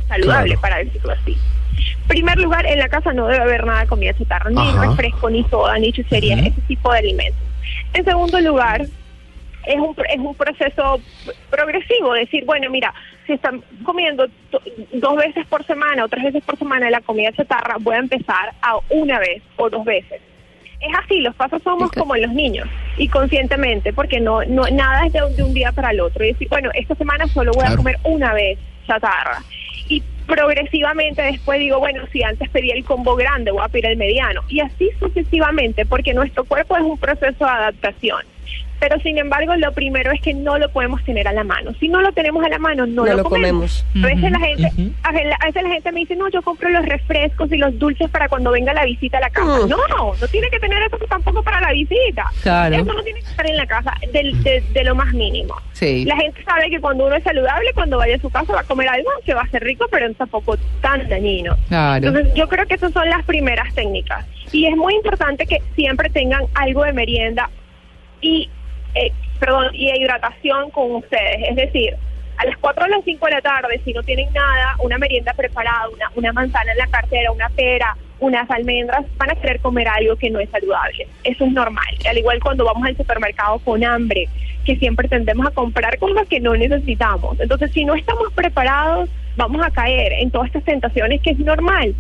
saludable, 0.08 0.56
Claro. 0.56 0.62
para 0.62 0.78
decirlo 0.78 1.12
así. 1.14 1.38
Primer 2.08 2.38
lugar, 2.40 2.66
en 2.66 2.80
la 2.80 2.88
casa 2.90 3.14
no 3.14 3.28
debe 3.28 3.44
haber 3.44 3.66
nada 3.66 3.82
de 3.82 3.88
comida 3.88 4.14
chatarra, 4.14 4.50
ni 4.50 4.72
refresco, 4.72 5.30
ni 5.30 5.44
soda, 5.46 5.78
ni 5.78 5.92
chuchería, 5.92 6.36
ese 6.40 6.62
tipo 6.68 6.92
de 6.92 7.00
alimentos. 7.00 7.42
En 7.94 8.06
segundo 8.06 8.40
lugar, 8.42 8.82
es 8.82 9.76
un, 9.76 9.96
es 10.10 10.18
un 10.18 10.34
proceso 10.36 11.00
progresivo, 11.50 12.14
decir, 12.14 12.46
bueno, 12.46 12.70
mira, 12.70 12.94
si 13.26 13.34
están 13.34 13.62
comiendo 13.84 14.26
to- 14.50 14.62
dos 14.94 15.18
veces 15.18 15.46
por 15.48 15.66
semana 15.66 16.06
o 16.06 16.08
tres 16.08 16.24
veces 16.24 16.44
por 16.44 16.58
semana 16.58 16.90
la 16.90 17.02
comida 17.02 17.32
chatarra, 17.34 17.76
voy 17.80 17.96
a 17.96 18.00
empezar 18.00 18.54
a 18.62 18.78
una 18.90 19.20
vez 19.20 19.42
o 19.58 19.70
dos 19.70 19.84
veces. 19.84 20.22
Es 20.80 20.96
así, 21.04 21.20
los 21.20 21.36
pasos 21.36 21.62
somos 21.64 21.88
Ok. 21.90 21.98
como 21.98 22.16
en 22.16 22.22
los 22.22 22.32
niños 22.32 22.68
y 22.98 23.10
conscientemente, 23.10 23.92
porque 23.92 24.22
no, 24.22 24.44
no 24.46 24.64
nada 24.72 25.06
es 25.08 25.12
de, 25.14 25.24
un- 25.24 25.36
de 25.36 25.44
un 25.44 25.54
día 25.54 25.72
para 25.74 25.92
el 25.92 26.00
otro. 26.00 26.24
Y 26.24 26.30
decir, 26.32 26.48
bueno, 26.50 26.70
esta 26.74 26.96
semana 26.96 27.28
solo 27.28 27.52
voy 27.52 27.66
a 27.68 27.76
comer 27.76 27.98
una 28.04 28.32
vez 28.34 28.58
chatarra. 28.88 29.40
Progresivamente 30.28 31.22
después 31.22 31.58
digo, 31.60 31.80
bueno, 31.80 32.04
si 32.12 32.22
antes 32.22 32.50
pedía 32.50 32.76
el 32.76 32.84
combo 32.84 33.16
grande, 33.16 33.52
voy 33.52 33.64
a 33.64 33.70
pedir 33.70 33.88
el 33.88 33.98
mediano. 33.98 34.42
Y 34.50 34.60
así 34.60 34.90
sucesivamente, 35.00 35.86
porque 35.86 36.14
nuestro 36.14 36.44
cuerpo 36.44 36.76
es 36.76 36.84
un 36.84 36.98
proceso 36.98 37.46
de 37.46 37.50
adaptación. 37.50 38.22
Pero 38.80 39.00
sin 39.00 39.18
embargo, 39.18 39.56
lo 39.56 39.72
primero 39.72 40.12
es 40.12 40.22
que 40.22 40.34
no 40.34 40.58
lo 40.60 40.70
podemos 40.70 41.04
tener 41.04 41.28
a 41.28 41.34
la 41.34 41.44
mano. 41.44 41.72
Si 41.80 41.88
no 41.88 42.00
lo 42.02 42.12
tenemos 42.12 42.46
a 42.46 42.50
la 42.50 42.60
mano, 42.60 42.86
no, 42.86 43.06
No 43.06 43.12
lo, 43.12 43.18
lo 43.18 43.24
comemos. 43.24 43.84
comemos. 43.94 44.06
A 44.06 44.16
veces 44.16 44.32
la 44.32 44.40
gente, 44.40 44.94
a 45.04 45.12
ve- 45.12 45.34
a 45.40 45.46
veces 45.48 45.64
la 45.64 45.70
gente 45.70 45.92
me 45.92 46.00
dice, 46.02 46.16
no, 46.16 46.30
yo 46.30 46.42
compro 46.44 46.70
los 46.70 46.86
refrescos 46.86 47.52
y 47.52 47.58
los 47.58 47.78
dulces 47.80 48.10
para 48.12 48.30
cuando 48.30 48.52
venga 48.52 48.74
la 48.74 48.86
visita 48.86 49.18
a 49.18 49.22
la 49.22 49.30
casa. 49.32 49.66
No, 49.68 49.78
no 50.22 50.28
tiene 50.32 50.50
que 50.52 50.60
tener 50.60 50.82
eso 50.84 50.98
tampoco 51.10 51.42
para 51.42 51.60
la 51.62 51.72
visita. 51.72 52.26
Claro. 52.44 52.76
Eso 52.76 52.94
no 52.94 53.04
tiene 53.04 53.20
que 53.22 53.26
estar 53.30 53.50
en 53.50 53.58
la 53.58 53.66
casa 53.66 53.94
del- 54.14 54.44
de, 54.44 54.62
de 54.74 54.84
lo 54.84 54.94
más 54.94 55.12
mínimo. 55.14 55.56
Sí. 55.74 56.06
La 56.06 56.16
gente 56.18 56.44
sabe 56.44 56.70
que 56.70 56.80
cuando 56.80 57.08
uno 57.08 57.16
es 57.16 57.24
saludable, 57.24 57.72
cuando 57.74 57.98
vaya 57.98 58.16
a 58.16 58.20
su 58.20 58.30
casa 58.30 58.54
va 58.54 58.62
a 58.62 58.64
comer 58.64 58.90
algo 58.90 59.10
que 59.26 59.34
va 59.34 59.42
a 59.42 59.48
ser 59.50 59.64
rico, 59.64 59.86
pero 59.92 60.14
tampoco 60.14 60.56
tan 60.82 61.08
dañino. 61.10 61.58
Claro. 61.68 62.08
Entonces, 62.08 62.34
yo 62.36 62.48
creo 62.48 62.66
que 62.68 62.76
esas 62.76 62.94
son 62.94 63.10
las 63.10 63.24
primeras 63.26 63.74
técnicas. 63.74 64.26
Y 64.52 64.66
es 64.68 64.76
muy 64.78 64.94
importante 64.96 65.46
que 65.46 65.62
siempre 65.76 66.10
tengan 66.10 66.44
algo 66.56 66.84
de 66.84 66.94
merienda 66.94 67.50
y, 68.22 68.50
eh, 68.96 69.12
perdón, 69.40 69.68
y 69.74 69.90
hidratación 69.90 70.70
con 70.72 70.96
ustedes. 70.96 71.50
Es 71.50 71.56
decir, 71.56 71.96
a 72.38 72.46
las 72.46 72.58
4 72.58 72.86
o 72.86 72.88
las 72.88 73.04
5 73.04 73.26
de 73.26 73.32
la 73.32 73.42
tarde, 73.42 73.82
si 73.84 73.94
no 73.94 74.04
tienen 74.04 74.32
nada, 74.34 74.76
una 74.80 74.98
merienda 74.98 75.34
preparada, 75.34 75.90
una, 75.90 76.12
una 76.16 76.34
manzana 76.34 76.72
en 76.72 76.78
la 76.78 76.88
cartera, 76.88 77.32
una 77.32 77.50
pera, 77.50 77.96
unas 78.20 78.50
almendras, 78.50 79.06
van 79.18 79.32
a 79.32 79.36
querer 79.36 79.60
comer 79.60 79.88
algo 79.88 80.16
que 80.16 80.30
no 80.30 80.40
es 80.40 80.50
saludable. 80.50 81.08
Eso 81.24 81.46
es 81.46 81.52
normal. 81.52 81.88
Al 82.08 82.18
igual 82.18 82.40
cuando 82.40 82.66
vamos 82.66 82.86
al 82.88 82.98
supermercado 82.98 83.60
con 83.60 83.84
hambre, 83.84 84.28
que 84.66 84.76
siempre 84.78 85.08
tendemos 85.08 85.48
a 85.48 85.52
comprar 85.52 85.98
cosas 85.98 86.28
que 86.28 86.40
no 86.40 86.56
necesitamos. 86.56 87.40
Entonces, 87.40 87.72
si 87.72 87.86
no 87.86 87.96
estamos 87.96 88.32
preparados, 88.34 89.10
vamos 89.36 89.66
a 89.66 89.72
caer 89.72 90.14
en 90.14 90.30
todas 90.32 90.48
estas 90.48 90.64
tentaciones 90.64 91.22
que 91.22 91.32
es 91.32 91.40
normal 91.40 91.96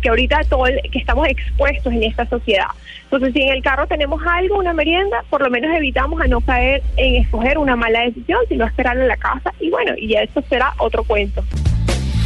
que 0.00 0.08
ahorita 0.08 0.40
todo 0.48 0.66
el- 0.66 0.80
que 0.90 0.98
estamos 0.98 1.26
expuestos 1.28 1.92
en 1.92 2.02
esta 2.02 2.26
sociedad. 2.28 2.66
Entonces, 3.04 3.32
si 3.34 3.42
en 3.42 3.50
el 3.52 3.62
carro 3.62 3.86
tenemos 3.86 4.20
algo, 4.26 4.58
una 4.58 4.72
merienda, 4.72 5.22
por 5.30 5.42
lo 5.42 5.50
menos 5.50 5.74
evitamos 5.76 6.20
a 6.20 6.26
no 6.26 6.40
caer 6.40 6.82
en 6.96 7.16
escoger 7.16 7.58
una 7.58 7.76
mala 7.76 8.00
decisión, 8.02 8.38
sino 8.48 8.66
esperar 8.66 8.96
en 8.98 9.06
la 9.08 9.16
casa 9.16 9.52
y 9.60 9.70
bueno, 9.70 9.92
y 9.96 10.08
ya 10.08 10.20
eso 10.22 10.42
será 10.48 10.72
otro 10.78 11.04
cuento. 11.04 11.44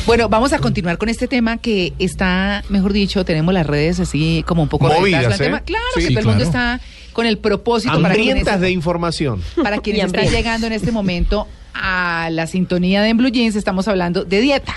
Bueno, 0.07 0.29
vamos 0.29 0.53
a 0.53 0.61
continuar 0.61 0.99
con 0.99 1.09
este 1.09 1.27
tema 1.27 1.57
que 1.57 1.93
está, 1.99 2.63
mejor 2.69 2.93
dicho, 2.93 3.25
tenemos 3.25 3.53
las 3.53 3.67
redes 3.67 3.99
así 3.99 4.45
como 4.47 4.63
un 4.63 4.69
poco 4.69 4.87
Movidas, 4.87 5.41
¿eh? 5.41 5.45
tema. 5.45 5.61
Claro 5.61 5.85
Sí, 5.97 6.03
que 6.03 6.09
todo 6.11 6.21
el 6.21 6.27
mundo 6.27 6.45
claro. 6.49 6.75
está 6.77 6.87
con 7.13 7.27
el 7.27 7.39
propósito 7.39 8.01
para 8.01 8.15
Hambrientas 8.15 8.61
de 8.61 8.71
información. 8.71 9.43
para 9.61 9.79
quienes 9.79 10.05
están 10.05 10.29
llegando 10.29 10.69
en 10.69 10.75
este 10.75 10.93
momento 10.93 11.49
a 11.75 12.29
la 12.31 12.47
sintonía 12.47 13.03
de 13.03 13.09
En 13.09 13.17
Blue 13.17 13.31
Jeans, 13.31 13.57
estamos 13.57 13.89
hablando 13.89 14.25
de 14.25 14.41
dieta. 14.41 14.75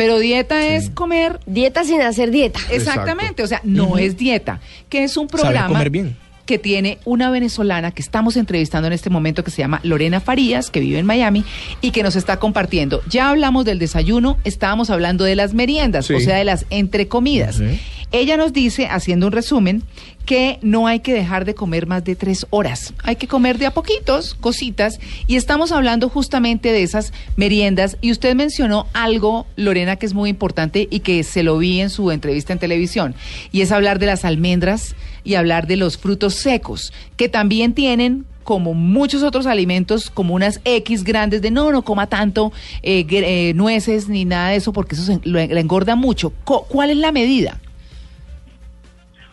Pero 0.00 0.18
dieta 0.18 0.66
es 0.66 0.88
comer 0.88 1.40
Dieta 1.44 1.84
sin 1.84 2.00
hacer 2.00 2.30
dieta. 2.30 2.58
exactamente, 2.70 3.42
o 3.42 3.46
sea, 3.46 3.60
no 3.64 3.98
es 3.98 4.16
dieta, 4.16 4.58
que 4.88 5.04
es 5.04 5.18
un 5.18 5.28
Saber 5.28 5.42
programa 5.42 5.68
comer 5.68 5.90
bien. 5.90 6.16
que 6.46 6.58
tiene 6.58 6.96
una 7.04 7.28
venezolana 7.30 7.90
que 7.90 8.00
estamos 8.00 8.38
entrevistando 8.38 8.86
en 8.86 8.94
este 8.94 9.10
momento 9.10 9.44
que 9.44 9.50
se 9.50 9.58
llama 9.58 9.78
Lorena 9.82 10.18
Farías, 10.20 10.70
que 10.70 10.80
vive 10.80 10.98
en 10.98 11.04
Miami 11.04 11.44
y 11.82 11.90
que 11.90 12.02
nos 12.02 12.16
está 12.16 12.38
compartiendo. 12.38 13.02
Ya 13.10 13.28
hablamos 13.28 13.66
del 13.66 13.78
desayuno, 13.78 14.38
estábamos 14.44 14.88
hablando 14.88 15.24
de 15.24 15.36
las 15.36 15.52
meriendas, 15.52 16.06
Sí. 16.06 16.14
o 16.14 16.20
sea, 16.20 16.36
de 16.38 16.44
las 16.44 16.64
entrecomidas. 16.70 17.56
Sí. 17.56 17.78
Ella 18.12 18.36
nos 18.36 18.52
dice, 18.52 18.86
haciendo 18.86 19.26
un 19.26 19.32
resumen, 19.32 19.84
que 20.26 20.58
no 20.62 20.86
hay 20.86 21.00
que 21.00 21.14
dejar 21.14 21.44
de 21.44 21.54
comer 21.54 21.86
más 21.86 22.04
de 22.04 22.16
tres 22.16 22.46
horas. 22.50 22.92
Hay 23.04 23.16
que 23.16 23.28
comer 23.28 23.58
de 23.58 23.66
a 23.66 23.70
poquitos, 23.72 24.34
cositas, 24.34 24.98
y 25.26 25.36
estamos 25.36 25.72
hablando 25.72 26.08
justamente 26.08 26.72
de 26.72 26.82
esas 26.82 27.12
meriendas. 27.36 27.96
Y 28.00 28.10
usted 28.10 28.34
mencionó 28.34 28.86
algo, 28.92 29.46
Lorena, 29.56 29.96
que 29.96 30.06
es 30.06 30.14
muy 30.14 30.30
importante 30.30 30.88
y 30.90 31.00
que 31.00 31.22
se 31.22 31.42
lo 31.42 31.58
vi 31.58 31.80
en 31.80 31.90
su 31.90 32.10
entrevista 32.10 32.52
en 32.52 32.58
televisión, 32.58 33.14
y 33.52 33.60
es 33.60 33.72
hablar 33.72 33.98
de 33.98 34.06
las 34.06 34.24
almendras 34.24 34.94
y 35.22 35.34
hablar 35.34 35.66
de 35.66 35.76
los 35.76 35.96
frutos 35.96 36.34
secos, 36.34 36.92
que 37.16 37.28
también 37.28 37.74
tienen 37.74 38.26
como 38.42 38.74
muchos 38.74 39.22
otros 39.22 39.46
alimentos, 39.46 40.10
como 40.10 40.34
unas 40.34 40.60
X 40.64 41.04
grandes 41.04 41.42
de 41.42 41.52
no, 41.52 41.70
no 41.70 41.82
coma 41.82 42.08
tanto 42.08 42.52
eh, 42.82 43.06
eh, 43.08 43.52
nueces 43.54 44.08
ni 44.08 44.24
nada 44.24 44.48
de 44.48 44.56
eso, 44.56 44.72
porque 44.72 44.96
eso 44.96 45.04
se, 45.04 45.20
la 45.22 45.60
engorda 45.60 45.94
mucho. 45.94 46.32
¿Cuál 46.44 46.90
es 46.90 46.96
la 46.96 47.12
medida? 47.12 47.60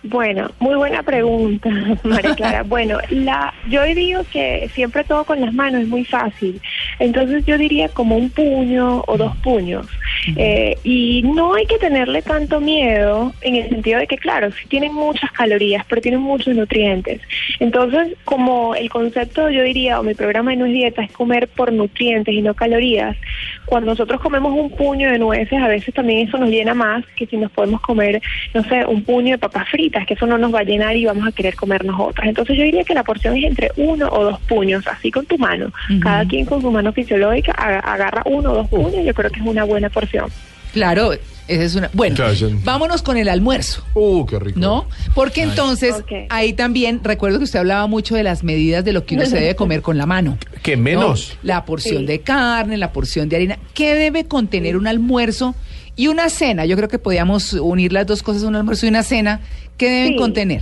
Bueno, 0.09 0.49
muy 0.59 0.75
buena 0.75 1.03
pregunta, 1.03 1.69
María 2.03 2.35
Clara. 2.35 2.63
Bueno, 2.63 2.97
la, 3.09 3.53
yo 3.69 3.83
digo 3.83 4.21
que 4.31 4.69
siempre 4.73 5.03
todo 5.03 5.25
con 5.25 5.41
las 5.41 5.53
manos 5.53 5.81
es 5.81 5.87
muy 5.87 6.05
fácil. 6.05 6.61
Entonces 6.99 7.45
yo 7.45 7.57
diría 7.57 7.89
como 7.89 8.15
un 8.15 8.29
puño 8.29 9.03
o 9.07 9.17
dos 9.17 9.35
puños. 9.37 9.87
Eh, 10.35 10.77
y 10.83 11.23
no 11.23 11.55
hay 11.55 11.65
que 11.65 11.77
tenerle 11.77 12.21
tanto 12.21 12.59
miedo 12.59 13.33
en 13.41 13.55
el 13.55 13.69
sentido 13.69 13.99
de 13.99 14.07
que, 14.07 14.17
claro, 14.17 14.51
sí 14.51 14.67
tienen 14.67 14.93
muchas 14.93 15.31
calorías, 15.31 15.85
pero 15.87 16.01
tienen 16.01 16.21
muchos 16.21 16.55
nutrientes. 16.55 17.21
Entonces, 17.59 18.15
como 18.23 18.75
el 18.75 18.89
concepto, 18.89 19.49
yo 19.49 19.63
diría, 19.63 19.99
o 19.99 20.03
mi 20.03 20.13
programa 20.13 20.51
de 20.51 20.57
No 20.57 20.65
es 20.65 20.73
Dieta 20.73 21.03
es 21.03 21.11
comer 21.11 21.47
por 21.47 21.71
nutrientes 21.71 22.33
y 22.33 22.41
no 22.41 22.53
calorías, 22.53 23.17
cuando 23.65 23.91
nosotros 23.91 24.21
comemos 24.21 24.53
un 24.53 24.69
puño 24.69 25.11
de 25.11 25.19
nueces, 25.19 25.61
a 25.61 25.67
veces 25.67 25.93
también 25.93 26.27
eso 26.27 26.37
nos 26.37 26.49
llena 26.49 26.73
más 26.73 27.05
que 27.15 27.25
si 27.25 27.35
nos 27.35 27.51
podemos 27.51 27.81
comer, 27.81 28.21
no 28.53 28.63
sé, 28.63 28.85
un 28.85 29.03
puño 29.03 29.31
de 29.31 29.37
papas 29.37 29.67
fritas, 29.69 29.96
que 30.05 30.13
eso 30.13 30.25
no 30.27 30.37
nos 30.37 30.53
va 30.53 30.59
a 30.59 30.63
llenar 30.63 30.95
y 30.95 31.05
vamos 31.05 31.27
a 31.27 31.31
querer 31.31 31.55
comernos 31.55 31.95
otras. 31.99 32.27
Entonces 32.27 32.55
yo 32.57 32.63
diría 32.63 32.83
que 32.83 32.93
la 32.93 33.03
porción 33.03 33.35
es 33.37 33.45
entre 33.45 33.71
uno 33.77 34.07
o 34.11 34.23
dos 34.23 34.39
puños, 34.41 34.85
así 34.87 35.11
con 35.11 35.25
tu 35.25 35.37
mano. 35.37 35.71
Cada 36.01 36.25
quien 36.25 36.45
con 36.45 36.61
su 36.61 36.69
mano 36.71 36.91
fisiológica 36.93 37.53
aga- 37.57 37.79
agarra 37.79 38.21
uno 38.25 38.51
o 38.51 38.55
dos 38.55 38.67
puños, 38.69 39.05
yo 39.05 39.13
creo 39.13 39.31
que 39.31 39.39
es 39.39 39.45
una 39.45 39.63
buena 39.63 39.89
porción. 39.89 40.29
Claro, 40.73 41.13
esa 41.13 41.63
es 41.63 41.75
una. 41.75 41.89
Bueno, 41.93 42.17
vámonos 42.63 43.01
con 43.01 43.17
el 43.17 43.29
almuerzo. 43.29 43.83
Uh, 43.93 44.25
qué 44.25 44.37
rico. 44.37 44.59
¿No? 44.59 44.85
Porque 45.15 45.41
entonces 45.43 45.95
ahí 46.29 46.53
también, 46.53 46.99
recuerdo 47.03 47.37
que 47.39 47.45
usted 47.45 47.59
hablaba 47.59 47.87
mucho 47.87 48.15
de 48.15 48.23
las 48.23 48.43
medidas 48.43 48.83
de 48.85 48.91
lo 48.93 49.05
que 49.05 49.15
uno 49.15 49.25
se 49.25 49.39
debe 49.39 49.55
comer 49.55 49.81
con 49.81 49.97
la 49.97 50.05
mano. 50.05 50.37
¿Qué 50.61 50.75
¿no? 50.75 50.83
menos? 50.83 51.37
La 51.41 51.63
porción 51.65 51.99
Sí. 52.01 52.05
de 52.05 52.19
carne, 52.19 52.77
la 52.77 52.91
porción 52.91 53.29
de 53.29 53.37
harina. 53.37 53.57
¿Qué 53.73 53.95
debe 53.95 54.25
contener 54.25 54.75
un 54.77 54.87
almuerzo 54.87 55.55
y 55.97 56.07
una 56.07 56.29
cena? 56.29 56.63
Yo 56.65 56.77
creo 56.77 56.87
que 56.87 56.99
podíamos 56.99 57.51
unir 57.53 57.91
las 57.91 58.05
dos 58.07 58.23
cosas, 58.23 58.43
un 58.43 58.55
almuerzo 58.55 58.85
y 58.85 58.89
una 58.89 59.03
cena. 59.03 59.41
¿Qué 59.75 59.89
deben 59.89 60.13
Sí. 60.13 60.15
contener? 60.17 60.61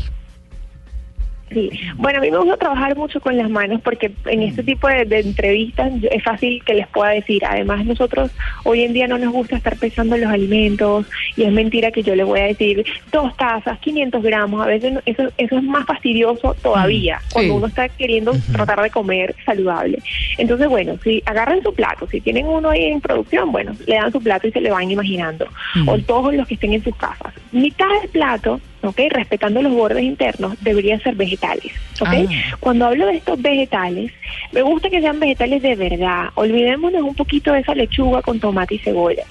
Sí, 1.52 1.70
bueno, 1.98 2.20
a 2.20 2.22
mí 2.22 2.32
me 2.32 2.38
gusta 2.38 2.58
trabajar 2.58 2.96
mucho 2.96 3.20
con 3.20 3.38
las 3.38 3.50
manos 3.50 3.82
porque 3.82 4.12
en 4.26 4.42
este 4.42 4.64
tipo 4.64 4.88
de, 4.88 5.06
de 5.06 5.20
entrevistas 5.20 5.92
es 6.12 6.24
fácil 6.24 6.64
que 6.64 6.74
les 6.74 6.88
pueda 6.88 7.12
decir. 7.12 7.44
Además, 7.46 7.86
nosotros 7.86 8.32
hoy 8.64 8.82
en 8.82 8.94
día 8.94 9.08
no 9.08 9.18
nos 9.18 9.32
gusta 9.32 9.56
estar 9.56 9.78
pesando 9.78 10.18
los 10.18 10.30
alimentos 10.30 11.06
y 11.36 11.44
es 11.44 11.52
mentira 11.52 11.92
que 11.92 12.04
yo 12.04 12.16
le 12.16 12.24
voy 12.24 12.40
a 12.40 12.46
decir 12.46 12.86
dos 13.12 13.36
tazas, 13.38 13.80
500 13.80 14.24
gramos. 14.24 14.62
A 14.62 14.66
veces 14.66 15.00
eso, 15.06 15.24
eso 15.38 15.58
es 15.58 15.64
más 15.64 15.86
fastidioso 15.86 16.56
todavía 16.62 17.06
Mm, 17.06 17.34
cuando 17.34 17.56
uno 17.56 17.68
está 17.68 17.90
queriendo 17.90 18.34
tratar 18.52 18.82
de 18.82 18.90
comer 18.90 19.36
saludable. 19.46 20.00
Entonces, 20.38 20.68
bueno, 20.68 20.98
si 21.04 21.22
agarran 21.26 21.62
su 21.62 21.74
plato, 21.74 22.08
si 22.10 22.22
tienen 22.22 22.48
uno 22.48 22.70
ahí 22.70 22.86
en 22.86 23.02
producción, 23.02 23.52
bueno, 23.52 23.76
le 23.86 23.96
dan 23.96 24.12
su 24.12 24.22
plato 24.22 24.48
y 24.48 24.52
se 24.52 24.62
le 24.62 24.72
van 24.72 24.90
imaginando. 24.90 25.48
Mm. 25.76 25.90
O 25.90 26.00
todos 26.00 26.34
los 26.34 26.48
que 26.48 26.56
estén 26.56 26.74
en 26.74 26.84
sus 26.84 26.96
casas. 26.96 27.34
Mitad 27.52 27.88
del 28.02 28.10
plato 28.10 28.60
¿ok? 28.86 29.00
Respetando 29.10 29.62
los 29.62 29.74
bordes 29.74 30.04
internos, 30.04 30.56
deberían 30.62 31.02
ser 31.02 31.16
vegetales, 31.16 31.72
¿ok? 32.00 32.08
Ah. 32.12 32.56
Cuando 32.60 32.86
hablo 32.86 33.08
de 33.08 33.18
estos 33.18 33.42
vegetales, 33.42 34.12
me 34.52 34.62
gusta 34.62 34.90
que 34.90 35.02
sean 35.02 35.20
vegetales 35.20 35.62
de 35.62 35.76
verdad. 35.76 36.30
Olvidémonos 36.36 37.02
un 37.02 37.16
poquito 37.16 37.52
de 37.54 37.60
esa 37.60 37.76
lechuga 37.76 38.22
con 38.22 38.40
tomate 38.40 38.76
y 38.76 38.80
cebolla. 38.80 39.24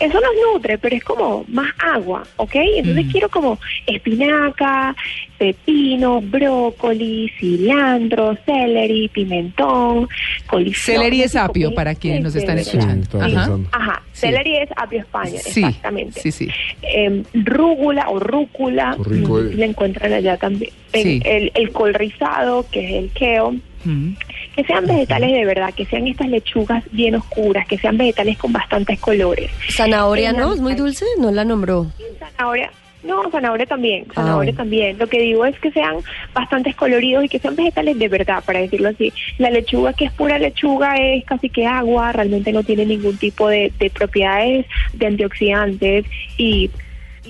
Eso 0.00 0.14
nos 0.20 0.54
nutre, 0.54 0.78
pero 0.78 0.96
es 0.96 1.04
como 1.04 1.44
más 1.48 1.70
agua, 1.78 2.24
¿ok? 2.36 2.54
Entonces 2.76 3.06
Mm. 3.06 3.10
quiero 3.10 3.28
como 3.28 3.58
espinaca, 3.86 4.94
pepino, 5.38 6.20
brócoli, 6.20 7.30
cilantro, 7.38 8.36
celery, 8.44 9.08
pimentón, 9.08 10.08
coliflor. 10.46 10.96
Celery 10.96 11.22
es 11.22 11.36
apio 11.36 11.72
para 11.74 11.94
quienes 11.94 12.22
nos 12.22 12.34
están 12.34 12.58
escuchando. 12.58 13.06
Sí, 13.24 13.34
Ajá. 13.36 13.58
Ajá, 13.72 14.02
Sí. 14.12 14.20
celery 14.26 14.56
es 14.56 14.68
apio 14.76 14.98
España, 15.00 15.38
Sí, 15.40 15.60
exactamente 15.62 16.20
sí, 16.20 16.32
sí. 16.32 16.48
eh, 16.82 17.22
rúgula 17.34 18.08
o 18.10 18.18
rúcula, 18.18 18.96
es. 18.98 19.50
si 19.52 19.56
la 19.56 19.66
encuentran 19.66 20.12
allá 20.12 20.36
también. 20.36 20.72
El, 20.92 21.02
Sí. 21.02 21.20
el, 21.24 21.52
el 21.54 21.70
col 21.70 21.94
rizado, 21.94 22.66
que 22.70 22.84
es 22.84 23.04
el 23.04 23.10
kale, 23.12 23.60
Mm. 23.84 24.14
que 24.56 24.64
sean 24.64 24.86
vegetales 24.86 25.30
de 25.32 25.44
verdad, 25.44 25.72
que 25.72 25.86
sean 25.86 26.08
estas 26.08 26.28
lechugas 26.28 26.82
bien 26.90 27.14
oscuras, 27.14 27.64
que 27.68 27.78
sean 27.78 27.96
vegetales 27.96 28.36
con 28.36 28.52
bastantes 28.52 28.98
colores. 28.98 29.52
Zanahoria, 29.70 30.32
¿no? 30.32 30.52
¿Es 30.52 30.60
muy 30.60 30.74
dulce? 30.74 31.04
No 31.20 31.30
la 31.30 31.44
nombró. 31.44 31.86
Zanahoria, 32.18 32.72
no, 33.04 33.30
zanahoria 33.30 33.66
también, 33.66 34.06
zanahoria 34.14 34.52
Ah. 34.54 34.58
también. 34.58 34.98
Lo 34.98 35.06
que 35.06 35.20
digo 35.20 35.44
es 35.46 35.58
que 35.60 35.70
sean 35.70 35.96
bastantes 36.34 36.74
coloridos 36.74 37.24
y 37.24 37.28
que 37.28 37.38
sean 37.38 37.56
vegetales 37.56 37.98
de 37.98 38.08
verdad, 38.08 38.42
para 38.44 38.60
decirlo 38.60 38.88
así. 38.88 39.12
La 39.38 39.50
lechuga 39.50 39.92
que 39.92 40.06
es 40.06 40.12
pura 40.12 40.38
lechuga 40.38 40.96
es 40.96 41.24
casi 41.24 41.48
que 41.48 41.66
agua, 41.66 42.12
realmente 42.12 42.52
no 42.52 42.62
tiene 42.62 42.84
ningún 42.86 43.16
tipo 43.16 43.48
de, 43.48 43.72
de 43.78 43.90
propiedades 43.90 44.66
de 44.92 45.06
antioxidantes 45.06 46.04
y 46.36 46.70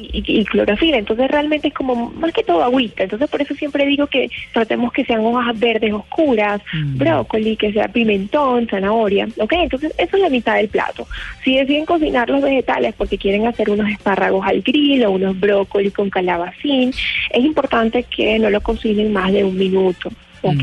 y, 0.01 0.23
y 0.27 0.45
clorofila, 0.45 0.99
entonces 0.99 1.31
realmente 1.31 1.69
es 1.69 1.75
como 1.75 2.11
más 2.11 2.33
que 2.33 2.45
todo 2.45 2.63
agüita, 2.63 3.05
entonces 3.05 3.29
por 3.29 3.43
eso 3.43 3.55
siempre 3.55 3.87
digo 3.87 4.07
que 4.07 4.31
tratemos 4.53 4.93
que 4.93 5.05
sean 5.05 5.21
hojas 5.25 5.59
verdes 5.59 5.93
oscuras, 5.93 6.61
Mm. 6.73 6.99
brócoli, 6.99 7.57
que 7.57 7.73
sea 7.73 7.89
pimentón, 7.89 8.67
zanahoria, 8.69 9.29
¿ok? 9.39 9.53
Entonces 9.55 9.93
eso 9.99 10.17
es 10.17 10.23
la 10.23 10.29
mitad 10.29 10.57
del 10.57 10.69
plato. 10.69 11.07
Si 11.45 11.57
deciden 11.57 11.85
cocinar 11.87 12.29
los 12.29 12.43
vegetales 12.43 12.95
porque 12.97 13.19
quieren 13.19 13.47
hacer 13.47 13.71
unos 13.71 13.89
espárragos 13.91 14.47
al 14.47 14.63
grill 14.63 15.05
o 15.05 15.13
unos 15.13 15.39
brócoli 15.39 15.91
con 15.91 16.11
calabacín, 16.11 16.91
es 17.31 17.45
importante 17.45 18.03
que 18.05 18.39
no 18.39 18.51
lo 18.51 18.61
cocinen 18.61 19.13
más 19.13 19.33
de 19.33 19.45
un 19.45 19.57
minuto. 19.57 20.11
¿Ok? 20.43 20.63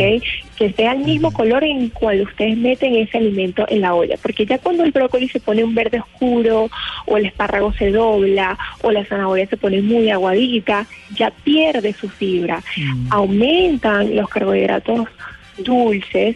Que 0.58 0.72
sea 0.76 0.94
el 0.94 1.00
mismo 1.00 1.32
color 1.32 1.64
en 1.64 1.82
el 1.82 1.92
cual 1.92 2.22
ustedes 2.22 2.58
meten 2.58 2.96
ese 2.96 3.18
alimento 3.18 3.66
en 3.70 3.82
la 3.82 3.94
olla, 3.94 4.16
porque 4.22 4.46
ya 4.46 4.58
cuando 4.58 4.84
el 4.84 4.92
brócoli 4.92 5.28
se 5.28 5.40
pone 5.40 5.64
un 5.64 5.76
verde 5.76 6.00
oscuro, 6.00 6.70
o 7.06 7.18
el 7.18 7.26
espárrago 7.26 7.74
se 7.74 7.92
dobla, 7.92 8.58
o 8.82 8.92
la 8.92 9.06
zanahoria 9.06 9.48
se 9.48 9.58
pone 9.58 9.82
muy 9.82 10.10
aguadita, 10.10 10.88
ya 11.16 11.32
pierde 11.44 11.94
su 11.94 12.10
fibra. 12.10 12.64
Mm. 12.78 13.08
Aumentan 13.12 14.16
los 14.16 14.30
carbohidratos 14.30 15.08
dulces 15.58 16.36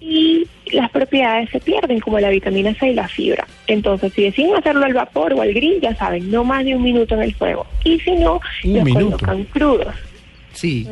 y 0.00 0.46
las 0.72 0.90
propiedades 0.90 1.50
se 1.50 1.58
pierden, 1.60 1.98
como 2.00 2.20
la 2.20 2.30
vitamina 2.30 2.72
C 2.74 2.90
y 2.90 2.94
la 2.94 3.08
fibra. 3.08 3.46
Entonces, 3.66 4.12
si 4.12 4.22
deciden 4.22 4.54
hacerlo 4.54 4.84
al 4.84 4.92
vapor 4.92 5.32
o 5.32 5.42
al 5.42 5.52
grill, 5.52 5.80
ya 5.80 5.94
saben, 5.96 6.30
no 6.30 6.44
más 6.44 6.64
de 6.64 6.76
un 6.76 6.82
minuto 6.82 7.14
en 7.14 7.22
el 7.22 7.34
fuego. 7.34 7.66
Y 7.84 7.98
si 8.00 8.12
no, 8.12 8.40
Un 8.64 8.74
los 8.74 8.84
minuto. 8.84 9.16
colocan 9.16 9.44
crudos. 9.44 9.94
Sí. 10.52 10.86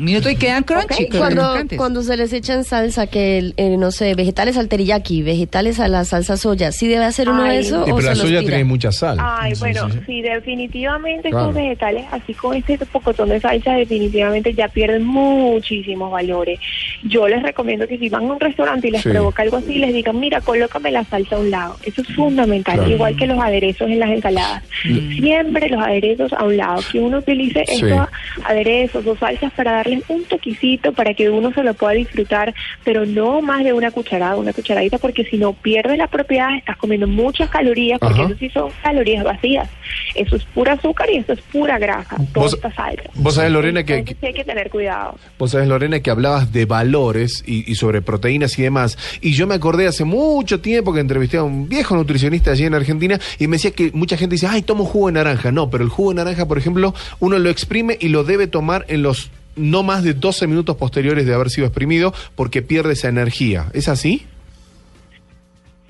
Minuto 0.00 0.30
y 0.30 0.36
quedan 0.36 0.62
crunchy. 0.64 1.08
Cuando, 1.08 1.54
cuando 1.76 2.02
se 2.02 2.16
les 2.16 2.32
echan 2.32 2.64
salsa, 2.64 3.06
que 3.06 3.38
el- 3.38 3.54
eh, 3.56 3.76
no 3.76 3.90
sé, 3.90 4.14
vegetales 4.14 4.56
al 4.56 4.68
teriyaki, 4.68 5.22
vegetales 5.22 5.78
a 5.80 5.88
la 5.88 6.04
salsa 6.04 6.36
soya, 6.36 6.72
¿sí 6.72 6.88
debe 6.88 7.04
hacer 7.04 7.28
uno 7.28 7.44
de 7.44 7.58
eso 7.58 7.84
Sí, 7.84 7.90
o 7.92 7.96
pero 7.96 7.98
se 7.98 8.04
la 8.04 8.10
los 8.10 8.18
soya 8.20 8.40
tira? 8.40 8.50
tiene 8.50 8.64
mucha 8.64 8.92
sal. 8.92 9.18
Ay, 9.20 9.54
Sí, 9.54 9.60
bueno, 9.60 9.86
sí, 9.90 9.98
sí, 9.98 10.04
sí. 10.06 10.22
definitivamente 10.22 11.30
Claro. 11.30 11.48
estos 11.48 11.62
vegetales, 11.62 12.04
así 12.10 12.34
con 12.34 12.56
este 12.56 12.78
pocotón 12.86 13.28
de 13.28 13.40
salsa, 13.40 13.74
definitivamente 13.74 14.54
ya 14.54 14.68
pierden 14.68 15.04
muchísimos 15.04 16.10
valores. 16.12 16.58
Yo 17.04 17.28
les 17.28 17.42
recomiendo 17.42 17.86
que 17.86 17.98
si 17.98 18.08
van 18.08 18.24
a 18.24 18.32
un 18.32 18.40
restaurante 18.40 18.88
y 18.88 18.90
les 18.92 19.02
Sí. 19.02 19.08
provoca 19.10 19.42
algo 19.42 19.56
así, 19.58 19.74
les 19.78 19.92
digan, 19.92 20.18
mira, 20.18 20.40
colócame 20.40 20.90
la 20.90 21.04
salsa 21.04 21.36
a 21.36 21.38
un 21.38 21.50
lado. 21.50 21.76
Eso 21.84 22.02
es 22.02 22.08
fundamental, 22.14 22.76
Claro. 22.76 22.90
igual 22.90 23.16
que 23.16 23.26
los 23.26 23.38
aderezos 23.40 23.88
en 23.90 23.98
las 24.00 24.10
ensaladas. 24.10 24.62
Mm. 24.84 25.16
Siempre 25.20 25.68
los 25.68 25.82
aderezos 25.82 26.32
a 26.32 26.44
un 26.44 26.56
lado, 26.56 26.80
que 26.90 26.98
uno 27.00 27.18
utilice 27.18 27.64
Sí. 27.66 27.72
estos 27.84 28.08
aderezos 28.44 29.06
o 29.06 29.16
salsas 29.16 29.52
para 29.52 29.72
darles 29.90 30.04
un 30.08 30.24
toquecito 30.24 30.92
para 30.92 31.14
que 31.14 31.30
uno 31.30 31.52
se 31.52 31.62
lo 31.62 31.74
pueda 31.74 31.92
disfrutar, 31.94 32.54
pero 32.84 33.04
no 33.06 33.40
más 33.42 33.64
de 33.64 33.72
una 33.72 33.90
cucharada, 33.90 34.36
una 34.36 34.52
cucharadita, 34.52 34.98
porque 34.98 35.24
si 35.24 35.36
no 35.36 35.52
pierdes 35.52 35.98
la 35.98 36.06
propiedad, 36.06 36.56
estás 36.56 36.76
comiendo 36.76 37.06
muchas 37.06 37.50
calorías, 37.50 37.98
porque 37.98 38.20
Ajá. 38.20 38.28
eso 38.30 38.38
sí 38.38 38.50
son 38.50 38.70
calorías 38.82 39.24
vacías. 39.24 39.68
Eso 40.14 40.36
es 40.36 40.44
pura 40.44 40.72
azúcar 40.74 41.08
y 41.10 41.16
eso 41.16 41.32
es 41.32 41.40
pura 41.40 41.78
grasa, 41.78 42.16
toda 42.32 42.46
esta 42.46 42.72
salsa. 42.74 43.10
vos 43.14 43.34
sabés, 43.34 43.52
Lorena, 43.52 43.84
que- 43.84 43.98
Entonces 43.98 44.22
hay 44.24 44.32
que 44.34 44.44
tener 44.44 44.70
cuidado. 44.70 45.16
Vos 45.38 45.50
sabés, 45.50 45.68
Lorena, 45.68 46.00
que 46.00 46.10
hablabas 46.10 46.52
de 46.52 46.64
valores 46.64 47.42
y, 47.46 47.70
y 47.70 47.74
sobre 47.74 48.02
proteínas 48.02 48.58
y 48.58 48.62
demás. 48.62 48.98
Y 49.20 49.32
yo 49.32 49.46
me 49.46 49.54
acordé 49.54 49.86
hace 49.86 50.04
mucho 50.04 50.60
tiempo 50.60 50.92
que 50.92 51.00
entrevisté 51.00 51.36
a 51.38 51.42
un 51.42 51.68
viejo 51.68 51.96
nutricionista 51.96 52.52
allí 52.52 52.64
en 52.64 52.74
Argentina 52.74 53.18
y 53.38 53.46
me 53.46 53.56
decía 53.56 53.70
que 53.72 53.90
mucha 53.92 54.16
gente 54.16 54.34
dice, 54.34 54.46
ay, 54.46 54.62
tomo 54.62 54.84
jugo 54.84 55.08
de 55.08 55.12
naranja. 55.14 55.50
No, 55.52 55.70
pero 55.70 55.82
el 55.84 55.90
jugo 55.90 56.10
de 56.10 56.16
naranja, 56.16 56.46
por 56.46 56.58
ejemplo, 56.58 56.94
uno 57.18 57.38
lo 57.38 57.50
exprime 57.50 57.96
y 58.00 58.08
lo 58.08 58.24
debe 58.24 58.46
tomar 58.46 58.84
en 58.88 59.02
los 59.02 59.30
no 59.60 59.82
más 59.82 60.02
de 60.02 60.14
12 60.14 60.46
minutos 60.46 60.76
posteriores 60.76 61.26
de 61.26 61.34
haber 61.34 61.50
sido 61.50 61.66
exprimido 61.66 62.12
porque 62.34 62.62
pierde 62.62 62.94
esa 62.94 63.08
energía. 63.08 63.66
¿Es 63.74 63.88
así? 63.88 64.26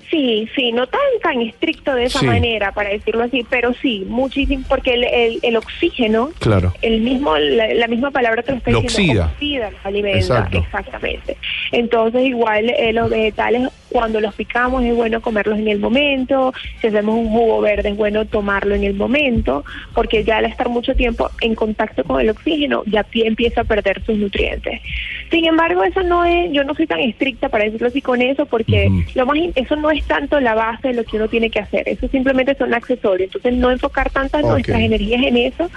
Sí, 0.09 0.45
sí, 0.57 0.73
no 0.73 0.87
tan 0.87 0.99
tan 1.23 1.41
estricto 1.41 1.93
de 1.95 2.03
esa 2.03 2.19
Sí. 2.19 2.25
manera, 2.25 2.73
para 2.73 2.89
decirlo 2.89 3.23
así, 3.23 3.45
pero 3.49 3.73
sí, 3.81 4.03
muchísimo, 4.09 4.65
porque 4.67 4.93
el, 4.95 5.05
el, 5.05 5.39
el 5.41 5.55
oxígeno 5.55 6.31
Claro. 6.39 6.73
el 6.81 6.99
mismo 6.99 7.37
la, 7.37 7.73
la 7.73 7.87
misma 7.87 8.11
palabra 8.11 8.43
te 8.43 8.51
lo 8.51 8.57
está 8.57 8.71
diciendo 8.71 8.91
oxida. 9.21 9.31
oxida 9.33 9.71
los 9.71 9.85
alimentos 9.85 10.21
Exacto. 10.29 10.57
exactamente 10.57 11.37
entonces 11.71 12.25
igual 12.25 12.69
eh, 12.71 12.91
los 12.91 13.09
vegetales 13.09 13.69
cuando 13.91 14.19
los 14.21 14.33
picamos 14.35 14.83
es 14.83 14.95
bueno 14.95 15.21
comerlos 15.21 15.59
en 15.59 15.67
el 15.67 15.79
momento 15.79 16.53
si 16.79 16.87
hacemos 16.87 17.15
un 17.15 17.29
jugo 17.29 17.61
verde 17.61 17.89
es 17.89 17.97
bueno 17.97 18.25
tomarlo 18.25 18.73
en 18.75 18.83
el 18.83 18.93
momento 18.93 19.63
porque 19.93 20.23
ya 20.23 20.37
al 20.37 20.45
estar 20.45 20.69
mucho 20.69 20.95
tiempo 20.95 21.29
en 21.41 21.55
contacto 21.55 22.03
con 22.03 22.21
el 22.21 22.29
oxígeno 22.29 22.83
ya 22.85 23.03
pie- 23.03 23.27
empieza 23.27 23.61
a 23.61 23.63
perder 23.65 24.01
sus 24.05 24.17
nutrientes. 24.17 24.81
Sin 25.29 25.45
embargo 25.45 25.83
eso 25.83 26.01
no 26.03 26.23
es 26.25 26.51
yo 26.51 26.63
no 26.63 26.73
soy 26.75 26.87
tan 26.87 26.99
estricta 26.99 27.49
para 27.49 27.65
decirlo 27.65 27.87
así 27.87 28.01
con 28.01 28.21
eso 28.21 28.45
porque 28.45 28.89
lo 29.15 29.25
más 29.25 29.37
eso 29.55 29.75
no 29.75 29.91
es 29.91 30.03
tanto 30.05 30.39
la 30.39 30.53
base 30.55 30.89
de 30.89 30.93
lo 30.93 31.03
que 31.03 31.17
uno 31.17 31.27
tiene 31.27 31.49
que 31.49 31.59
hacer 31.59 31.87
eso 31.87 32.07
simplemente 32.07 32.55
son 32.55 32.73
accesorios. 32.73 33.27
Entonces 33.27 33.53
no 33.59 33.71
enfocar 33.71 34.09
tantas 34.09 34.43
nuestras 34.43 34.79
energías 34.81 35.23
en 35.23 35.37
eso, 35.37 35.69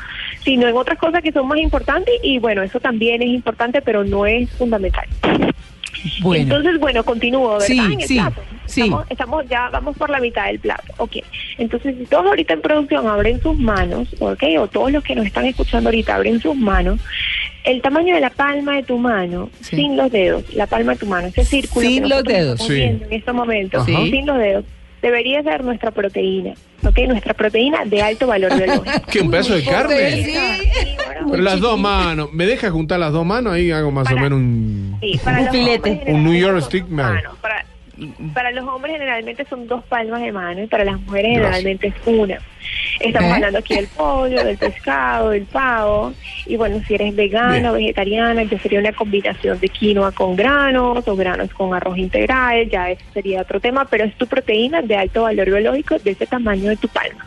sino 0.44 0.68
en 0.68 0.76
otras 0.76 0.98
cosas 0.98 1.22
que 1.22 1.32
son 1.32 1.48
más 1.48 1.58
importantes 1.58 2.14
y 2.22 2.38
bueno, 2.38 2.62
eso 2.62 2.78
también 2.80 3.22
es 3.22 3.28
importante, 3.28 3.82
pero 3.82 4.04
no 4.04 4.26
es 4.26 4.50
fundamental. 4.52 5.06
Bueno. 6.20 6.42
Entonces, 6.42 6.78
bueno, 6.80 7.04
continúo, 7.04 7.52
¿verdad? 7.52 7.66
Sí, 7.66 7.78
en 7.78 8.00
el 8.00 8.06
sí, 8.08 8.14
plato. 8.16 8.40
sí. 8.66 8.80
Estamos, 8.82 9.06
estamos 9.10 9.48
ya, 9.48 9.68
vamos 9.70 9.96
por 9.96 10.10
la 10.10 10.20
mitad 10.20 10.46
del 10.46 10.58
plato. 10.58 10.84
Ok. 10.98 11.16
Entonces, 11.58 11.96
si 11.98 12.04
todos 12.06 12.26
ahorita 12.26 12.54
en 12.54 12.60
producción 12.62 13.06
abren 13.06 13.40
sus 13.42 13.58
manos, 13.58 14.08
ok, 14.20 14.42
o 14.60 14.66
todos 14.68 14.92
los 14.92 15.02
que 15.04 15.14
nos 15.14 15.26
están 15.26 15.46
escuchando 15.46 15.88
ahorita 15.88 16.14
abren 16.14 16.40
sus 16.40 16.56
manos, 16.56 17.00
el 17.64 17.80
tamaño 17.80 18.14
de 18.14 18.20
la 18.20 18.30
palma 18.30 18.76
de 18.76 18.82
tu 18.82 18.98
mano, 18.98 19.48
sin 19.60 19.96
los 19.96 20.10
dedos, 20.12 20.44
la 20.54 20.66
palma 20.66 20.92
de 20.92 20.98
tu 20.98 21.06
mano, 21.06 21.28
ese 21.28 21.44
círculo 21.44 21.86
Sin 21.88 22.02
que 22.02 22.08
los 22.08 22.24
dedos. 22.24 22.60
estamos 22.60 22.66
Sí. 22.74 22.82
en 22.82 23.06
este 23.10 23.32
momento, 23.32 23.84
sin 23.84 24.26
los 24.26 24.38
dedos, 24.38 24.64
debería 25.04 25.42
ser 25.42 25.62
nuestra 25.62 25.90
proteína, 25.90 26.54
ok, 26.82 26.98
nuestra 27.08 27.34
proteína 27.34 27.84
de 27.84 28.00
alto 28.00 28.26
valor 28.26 28.54
biológico. 28.56 29.06
¿Qué, 29.10 29.20
un 29.20 29.30
pedazo 29.30 29.54
de 29.54 29.64
carne? 29.64 30.24
Sí, 30.24 30.34
bueno, 31.04 31.28
Pero 31.30 31.42
las 31.42 31.60
dos 31.60 31.78
manos. 31.78 32.32
¿Me 32.32 32.46
dejas 32.46 32.70
juntar 32.70 32.98
las 32.98 33.12
dos 33.12 33.26
manos? 33.26 33.52
Ahí 33.52 33.70
hago 33.70 33.90
más 33.90 34.10
o 34.10 34.16
menos 34.16 34.38
un... 34.38 34.96
Sí, 35.00 35.20
para 35.22 35.38
Un 35.40 35.44
los 35.44 35.54
filete. 35.54 36.02
Un 36.06 36.24
New 36.24 36.34
York 36.34 36.62
stick, 36.62 36.88
man. 36.88 37.16
manos. 37.16 37.36
Para, 37.42 37.66
para 38.32 38.50
los 38.50 38.66
hombres 38.66 38.94
generalmente 38.94 39.44
son 39.46 39.66
dos 39.66 39.84
palmas 39.84 40.20
de 40.20 40.32
mano 40.32 40.62
y 40.62 40.66
para 40.66 40.84
las 40.84 41.00
mujeres 41.00 41.32
generalmente 41.32 41.88
es 41.88 41.94
una. 42.06 42.38
Estamos 43.00 43.30
¿Eh? 43.30 43.34
hablando 43.34 43.58
aquí 43.58 43.74
del 43.74 43.88
pollo, 43.88 44.44
del 44.44 44.56
pescado, 44.56 45.30
del 45.30 45.44
pavo. 45.44 46.12
Y 46.46 46.56
bueno, 46.56 46.80
si 46.86 46.94
eres 46.94 47.14
vegana 47.14 47.70
o 47.70 47.74
vegetariana, 47.74 48.42
ya 48.44 48.58
sería 48.58 48.80
una 48.80 48.92
combinación 48.92 49.58
de 49.60 49.68
quinoa 49.68 50.12
con 50.12 50.36
granos 50.36 51.06
o 51.06 51.16
granos 51.16 51.52
con 51.52 51.74
arroz 51.74 51.98
integral. 51.98 52.68
Ya 52.68 52.90
eso 52.90 53.04
sería 53.12 53.42
otro 53.42 53.60
tema, 53.60 53.84
pero 53.84 54.04
es 54.04 54.14
tu 54.16 54.26
proteína 54.26 54.82
de 54.82 54.96
alto 54.96 55.22
valor 55.22 55.46
biológico 55.46 55.98
de 55.98 56.10
ese 56.12 56.26
tamaño 56.26 56.68
de 56.68 56.76
tu 56.76 56.88
palma. 56.88 57.26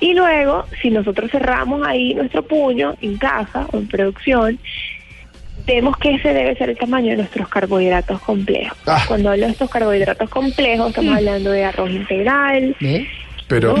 Y 0.00 0.14
luego, 0.14 0.64
si 0.80 0.90
nosotros 0.90 1.30
cerramos 1.30 1.84
ahí 1.84 2.14
nuestro 2.14 2.42
puño 2.42 2.94
en 3.00 3.16
casa 3.18 3.66
o 3.72 3.78
en 3.78 3.88
producción, 3.88 4.58
vemos 5.74 5.96
que 5.98 6.14
ese 6.14 6.32
debe 6.32 6.56
ser 6.56 6.70
el 6.70 6.78
tamaño 6.78 7.10
de 7.10 7.18
nuestros 7.18 7.48
carbohidratos 7.48 8.20
complejos. 8.22 8.76
Ah. 8.86 9.04
Cuando 9.06 9.30
hablo 9.30 9.46
de 9.46 9.52
estos 9.52 9.70
carbohidratos 9.70 10.28
complejos, 10.30 10.88
estamos 10.88 11.16
hablando 11.16 11.50
de 11.50 11.64
arroz 11.64 11.90
integral, 11.90 12.74
¿Ve? 12.80 13.06
Pero... 13.48 13.74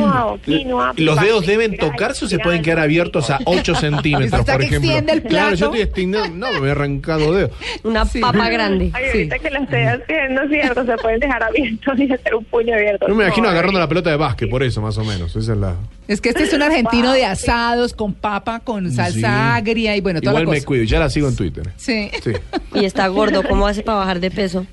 ¿Los 0.96 1.20
dedos 1.20 1.46
deben 1.46 1.76
tocarse 1.76 2.24
o 2.24 2.28
se 2.28 2.38
pueden 2.38 2.62
quedar 2.62 2.78
abiertos 2.80 3.30
a 3.30 3.38
8 3.44 3.74
centímetros, 3.80 4.32
Hasta 4.40 4.52
por 4.52 4.60
que 4.62 4.66
ejemplo? 4.66 4.90
extiende 4.90 5.12
el 5.12 5.22
Claro, 5.22 5.54
yo 5.54 5.70
plato. 5.70 5.74
estoy 5.74 5.80
extendiendo... 5.82 6.28
No, 6.52 6.60
me 6.60 6.68
he 6.68 6.70
arrancado 6.72 7.32
dedos. 7.34 7.50
Una 7.84 8.06
Sí. 8.06 8.20
papa 8.20 8.48
grande. 8.48 8.90
Ay, 8.94 9.04
Sí. 9.12 9.18
ahorita 9.18 9.38
que 9.38 9.50
lo 9.50 9.58
estoy 9.62 9.82
haciendo, 9.82 10.48
cierto, 10.48 10.84
se 10.86 10.96
pueden 10.96 11.20
dejar 11.20 11.42
abiertos 11.42 11.98
y 12.00 12.12
hacer 12.12 12.34
un 12.34 12.44
puño 12.46 12.74
abierto. 12.74 13.08
No 13.08 13.14
me 13.14 13.24
imagino 13.24 13.46
No, 13.46 13.50
agarrando 13.52 13.78
la 13.78 13.88
pelota 13.88 14.10
de 14.10 14.16
básquet, 14.16 14.48
por 14.48 14.62
eso, 14.62 14.80
más 14.80 14.96
o 14.98 15.04
menos. 15.04 15.36
Esa 15.36 15.52
es 15.52 15.58
la... 15.58 15.76
Es 16.08 16.22
que 16.22 16.30
este 16.30 16.44
es 16.44 16.52
un 16.54 16.62
argentino 16.62 17.04
Wow, 17.08 17.12
de 17.12 17.18
sí. 17.20 17.24
asados 17.26 17.92
con 17.92 18.14
papa, 18.14 18.60
con 18.60 18.90
salsa 18.90 19.12
Sí. 19.12 19.22
agria 19.26 19.94
y 19.96 20.00
bueno, 20.00 20.20
toda 20.20 20.32
Igual 20.32 20.44
la 20.46 20.50
me 20.52 20.56
cosa. 20.56 20.66
cuido, 20.66 20.84
ya 20.84 20.98
la 21.00 21.10
sigo 21.10 21.28
en 21.28 21.36
Twitter. 21.36 21.70
Sí. 21.76 22.10
Sí. 22.24 22.32
Y 22.74 22.86
está 22.86 23.06
gordo, 23.08 23.42
¿cómo 23.42 23.66
hace 23.66 23.82
para 23.82 23.98
bajar 23.98 24.18
de 24.20 24.30
peso? 24.30 24.66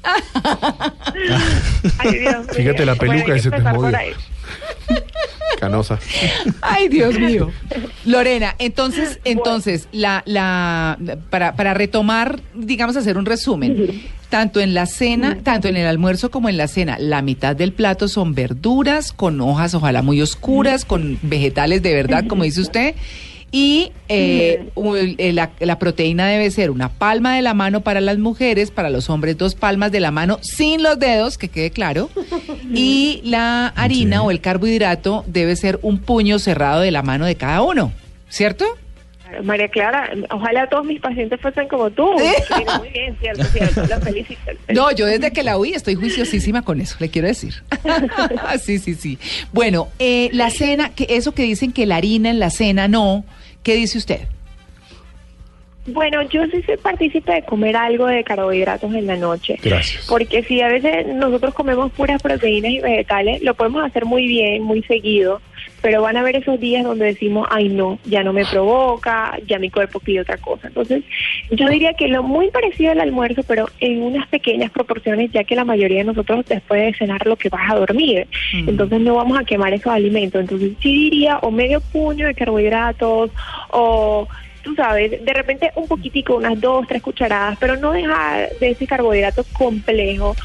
Ay, 1.99 2.19
Dios 2.19 2.47
Fíjate 2.55 2.86
la 2.86 2.95
peluca 2.95 3.17
Bueno, 3.19 3.34
que 3.36 3.39
se 3.41 3.51
te 3.51 3.60
movió. 3.60 3.97
Canosa. 5.60 5.99
Ay, 6.62 6.89
Dios 6.89 7.17
mío. 7.17 7.51
Lorena, 8.05 8.55
entonces, 8.60 9.19
entonces, 9.23 9.88
la, 9.91 10.21
la, 10.25 10.97
para, 11.29 11.55
para 11.55 11.73
retomar, 11.73 12.41
digamos, 12.53 12.95
hacer 12.97 13.17
un 13.17 13.25
resumen, 13.25 14.03
tanto 14.29 14.60
en 14.60 14.73
la 14.73 14.86
cena, 14.86 15.38
tanto 15.43 15.67
en 15.67 15.77
el 15.77 15.88
almuerzo 15.88 16.29
como 16.29 16.49
en 16.49 16.58
la 16.58 16.67
cena, 16.67 16.97
la 16.99 17.21
mitad 17.21 17.55
del 17.55 17.71
plato 17.71 18.08
son 18.08 18.34
verduras 18.34 19.13
con 19.13 19.39
hojas, 19.41 19.73
ojalá 19.73 20.01
muy 20.01 20.21
oscuras, 20.21 20.84
con 20.84 21.17
vegetales 21.21 21.81
de 21.81 21.93
verdad, 21.93 22.25
como 22.27 22.43
dice 22.43 22.62
usted. 22.62 22.95
Y 23.58 23.94
eh, 24.10 24.68
eh, 25.18 25.32
la, 25.32 25.50
la 25.62 25.80
proteína 25.80 26.28
debe 26.28 26.52
ser 26.52 26.72
una 26.72 26.89
palma 26.89 27.38
de 27.38 27.41
la 27.41 27.54
mano 27.54 27.80
para 27.80 28.02
las 28.02 28.18
mujeres, 28.18 28.70
para 28.70 28.89
los 28.89 29.10
hombres 29.10 29.38
dos 29.38 29.56
palmas 29.56 29.94
de 29.94 30.02
la 30.02 30.12
mano 30.12 30.39
sin 30.41 30.84
los 30.84 31.00
dedos, 31.00 31.38
que 31.38 31.48
quede 31.48 31.72
claro. 31.72 32.10
Y 32.74 33.22
la 33.24 33.68
harina 33.68 34.18
Sí. 34.20 34.24
o 34.26 34.32
el 34.32 34.41
carbohidrato 34.41 35.24
debe 35.28 35.56
ser 35.56 35.80
un 35.84 36.00
puño 36.00 36.38
cerrado 36.38 36.82
de 36.82 36.91
la 36.91 37.02
mano 37.02 37.26
de 37.26 37.36
cada 37.36 37.62
uno, 37.62 37.94
¿cierto? 38.28 38.65
María 39.41 39.70
Clara, 39.70 40.10
ojalá 40.32 40.68
todos 40.68 40.86
mis 40.86 41.00
pacientes 41.00 41.39
fuesen 41.39 41.70
como 41.70 41.89
tú. 41.89 42.10
Sí, 42.18 42.63
muy 42.80 42.89
bien, 42.89 43.18
cierto, 43.22 43.44
cierto. 43.46 43.86
La 43.88 44.02
felicito. 44.02 44.52
No, 44.74 44.91
yo 44.91 45.06
desde 45.06 45.32
que 45.32 45.44
la 45.44 45.58
oí 45.58 45.72
estoy 45.74 45.96
juiciosísima 45.96 46.62
con 46.63 46.82
eso, 46.82 46.98
le 47.00 47.10
quiero 47.10 47.30
decir. 47.30 47.63
sí, 48.62 48.80
sí, 48.80 48.96
sí. 48.96 49.18
Bueno, 49.54 49.88
eh, 50.00 50.30
la 50.34 50.50
cena, 50.50 50.89
que 50.89 51.08
eso 51.10 51.34
que 51.34 51.44
dicen 51.44 51.72
que 51.72 51.86
la 51.86 51.96
harina 51.96 52.30
en 52.30 52.39
la 52.39 52.50
cena 52.50 52.88
no, 52.89 53.24
¿qué 53.65 53.75
dice 53.75 53.97
usted? 53.97 54.21
Bueno, 55.88 56.21
yo 56.30 56.45
sí 56.45 56.63
soy 56.63 56.78
partícipe 56.78 57.32
de 57.32 57.43
comer 57.43 57.75
algo 57.75 58.08
de 58.08 58.23
carbohidratos 58.23 58.93
en 58.93 59.06
la 59.06 59.17
noche. 59.17 59.58
Gracias. 59.62 60.06
Porque 60.08 60.41
si 60.43 60.62
a 60.62 60.67
veces 60.67 61.08
nosotros 61.08 61.54
comemos 61.54 61.91
puras 61.91 62.21
proteínas 62.21 62.71
y 62.71 62.80
vegetales, 62.80 63.41
lo 63.43 63.54
podemos 63.54 63.84
hacer 63.84 64.06
muy 64.06 64.25
bien, 64.28 64.63
muy 64.63 64.82
seguido, 64.84 65.41
pero 65.86 66.02
van 66.02 66.17
a 66.17 66.21
haber 66.21 66.38
esos 66.38 66.60
días 66.60 66.84
donde 66.84 67.06
decimos, 67.06 67.48
ay 67.52 67.69
no, 67.69 68.00
ya 68.06 68.24
no 68.24 68.34
me 68.34 68.43
provoca, 68.43 69.38
ya 69.45 69.60
mi 69.60 69.69
cuerpo 69.69 70.00
pide 70.00 70.21
otra 70.21 70.36
cosa. 70.38 70.69
Entonces, 70.69 71.04
yo 71.52 71.69
diría 71.69 71.93
que 71.93 72.08
lo 72.08 72.24
muy 72.24 72.50
parecido 72.50 72.91
al 72.91 73.02
almuerzo, 73.02 73.43
pero 73.43 73.69
en 73.80 74.02
unas 74.02 74.28
pequeñas 74.30 74.71
proporciones, 74.71 75.32
ya 75.32 75.43
que 75.43 75.56
la 75.56 75.63
mayoría 75.63 76.00
de 76.00 76.06
nosotros 76.06 76.43
después 76.48 76.82
de 76.82 76.98
cenar 76.98 77.28
lo 77.28 77.36
que 77.36 77.50
vas 77.50 77.69
a 77.69 77.76
dormir, 77.76 78.28
Mm. 78.52 78.69
entonces 78.69 79.00
no 79.00 79.13
vamos 79.13 79.38
a 79.38 79.43
quemar 79.43 79.76
esos 79.76 79.93
alimentos. 79.93 80.41
Entonces, 80.41 80.71
sí 80.82 80.91
diría 81.12 81.38
o 81.43 81.52
medio 81.52 81.80
puño 81.82 82.26
de 82.26 82.34
carbohidratos 82.34 83.30
o 83.69 84.28
tú 84.63 84.74
sabes, 84.74 85.24
de 85.24 85.34
repente 85.34 85.71
un 85.76 85.88
poquitico, 85.88 86.38
unas 86.38 86.60
dos, 86.60 86.88
tres 86.88 87.04
cucharadas, 87.04 87.60
pero 87.60 87.76
no 87.76 87.91
dejar 87.91 88.50
de 88.60 88.71
ese 88.71 88.88
carbohidrato 88.88 89.45
complejo, 89.54 90.36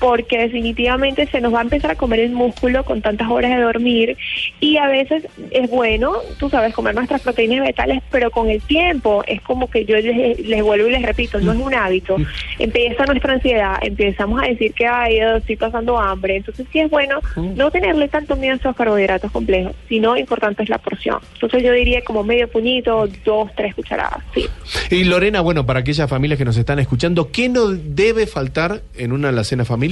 porque 0.00 0.38
definitivamente 0.38 1.26
se 1.26 1.40
nos 1.40 1.54
va 1.54 1.58
a 1.60 1.62
empezar 1.62 1.90
a 1.90 1.94
comer 1.94 2.20
el 2.20 2.32
músculo 2.32 2.84
con 2.84 3.02
tantas 3.02 3.30
horas 3.30 3.50
de 3.50 3.62
dormir 3.62 4.16
y 4.58 4.78
a 4.78 4.88
veces 4.88 5.28
es 5.50 5.70
bueno, 5.70 6.14
tú 6.38 6.48
sabes, 6.48 6.74
comer 6.74 6.94
nuestras 6.94 7.20
proteínas 7.20 7.60
vegetales, 7.60 8.02
pero 8.10 8.30
con 8.30 8.48
el 8.48 8.62
tiempo 8.62 9.22
es 9.26 9.42
como 9.42 9.70
que 9.70 9.84
yo 9.84 9.96
les, 9.96 10.40
les 10.40 10.62
vuelvo 10.62 10.88
y 10.88 10.92
les 10.92 11.02
repito, 11.02 11.38
no 11.40 11.52
es 11.52 11.58
un 11.58 11.74
hábito, 11.74 12.16
empieza 12.58 13.04
nuestra 13.04 13.34
ansiedad, 13.34 13.76
empezamos 13.82 14.42
a 14.42 14.46
decir 14.46 14.72
que 14.72 14.86
ay, 14.86 15.18
estoy 15.18 15.56
pasando 15.56 15.98
hambre, 15.98 16.36
entonces 16.36 16.66
sí 16.72 16.80
es 16.80 16.90
bueno 16.90 17.20
no 17.36 17.70
tenerle 17.70 18.08
tanto 18.08 18.36
miedo 18.36 18.54
a 18.54 18.56
esos 18.56 18.74
carbohidratos 18.74 19.30
complejos, 19.30 19.74
sino 19.88 20.16
importante 20.16 20.62
es 20.62 20.70
la 20.70 20.78
porción. 20.78 21.18
Entonces 21.34 21.62
yo 21.62 21.72
diría 21.72 22.02
como 22.02 22.24
medio 22.24 22.48
puñito, 22.48 23.06
dos, 23.24 23.50
tres 23.54 23.74
cucharadas, 23.74 24.24
sí. 24.34 24.46
Y 24.90 25.04
Lorena, 25.04 25.42
bueno, 25.42 25.66
para 25.66 25.80
aquellas 25.80 26.08
familias 26.08 26.38
que 26.38 26.46
nos 26.46 26.56
están 26.56 26.78
escuchando, 26.78 27.30
¿qué 27.30 27.50
no 27.50 27.68
debe 27.68 28.26
faltar 28.26 28.80
en 28.96 29.12
una 29.12 29.28
alacena 29.28 29.66
familiar? 29.66 29.89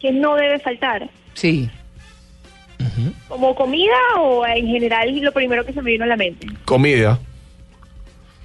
Que 0.00 0.12
no 0.12 0.36
debe 0.36 0.58
faltar? 0.60 1.08
Sí. 1.34 1.68
¿Como 3.28 3.54
comida 3.54 3.94
o 4.20 4.46
en 4.46 4.66
general 4.66 5.18
lo 5.20 5.32
primero 5.32 5.64
que 5.64 5.72
se 5.72 5.82
me 5.82 5.90
vino 5.90 6.04
a 6.04 6.08
la 6.08 6.16
mente? 6.16 6.46
Comida. 6.64 7.18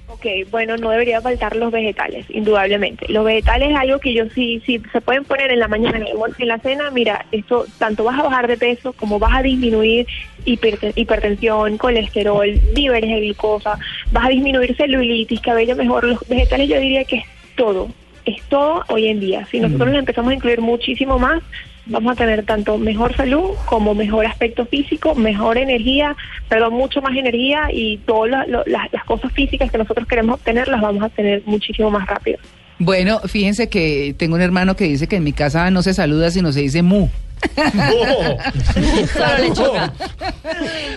Ok, 0.08 0.26
bueno, 0.50 0.76
no 0.76 0.90
debería 0.90 1.20
faltar 1.20 1.56
los 1.56 1.72
vegetales, 1.72 2.26
indudablemente. 2.28 3.06
Los 3.08 3.24
vegetales 3.24 3.70
es 3.70 3.76
algo 3.76 3.98
que 3.98 4.12
yo 4.14 4.24
sí, 4.34 4.62
sí, 4.64 4.80
se 4.92 5.00
pueden 5.00 5.24
poner 5.24 5.50
en 5.50 5.58
la 5.58 5.66
mañana, 5.68 5.96
en 5.96 6.04
el 6.04 6.12
almuerzo 6.12 6.36
y 6.38 6.42
en 6.42 6.48
la 6.48 6.58
cena. 6.58 6.90
Mira, 6.90 7.26
esto 7.32 7.66
tanto 7.78 8.04
vas 8.04 8.18
a 8.18 8.22
bajar 8.22 8.46
de 8.46 8.56
peso 8.56 8.92
como 8.92 9.18
vas 9.18 9.36
a 9.36 9.42
disminuir 9.42 10.06
hiper- 10.44 10.92
hipertensión, 10.94 11.78
colesterol, 11.78 12.46
niveles 12.76 13.10
de 13.10 13.20
glucosa, 13.20 13.78
vas 14.12 14.26
a 14.26 14.28
disminuir 14.28 14.76
celulitis, 14.76 15.40
cabello 15.40 15.74
mejor. 15.74 16.04
Los 16.04 16.28
vegetales 16.28 16.68
yo 16.68 16.78
diría 16.78 17.04
que 17.04 17.16
es 17.16 17.24
todo, 17.56 17.88
es 18.24 18.42
todo 18.44 18.84
hoy 18.88 19.08
en 19.08 19.20
día. 19.20 19.46
Si 19.50 19.60
nosotros 19.60 19.88
los 19.88 19.98
empezamos 19.98 20.30
a 20.32 20.34
incluir 20.34 20.60
muchísimo 20.60 21.18
más, 21.18 21.42
vamos 21.86 22.12
a 22.12 22.16
tener 22.16 22.44
tanto 22.44 22.78
mejor 22.78 23.14
salud 23.16 23.50
como 23.66 23.94
mejor 23.94 24.26
aspecto 24.26 24.64
físico, 24.66 25.14
mejor 25.14 25.58
energía, 25.58 26.16
perdón, 26.48 26.74
mucho 26.74 27.02
más 27.02 27.16
energía 27.16 27.68
y 27.70 27.98
todas 27.98 28.48
las, 28.48 28.66
las 28.66 29.04
cosas 29.04 29.32
físicas 29.32 29.70
que 29.70 29.78
nosotros 29.78 30.06
queremos 30.06 30.36
obtener 30.36 30.68
las 30.68 30.80
vamos 30.80 31.02
a 31.02 31.08
tener 31.08 31.42
muchísimo 31.44 31.90
más 31.90 32.06
rápido. 32.06 32.38
Bueno, 32.78 33.20
fíjense 33.20 33.68
que 33.68 34.14
tengo 34.18 34.34
un 34.34 34.42
hermano 34.42 34.76
que 34.76 34.84
dice 34.84 35.06
que 35.06 35.16
en 35.16 35.24
mi 35.24 35.32
casa 35.32 35.70
no 35.70 35.82
se 35.82 35.94
saluda 35.94 36.30
sino 36.30 36.52
se 36.52 36.60
dice 36.60 36.82
mu. 36.82 37.08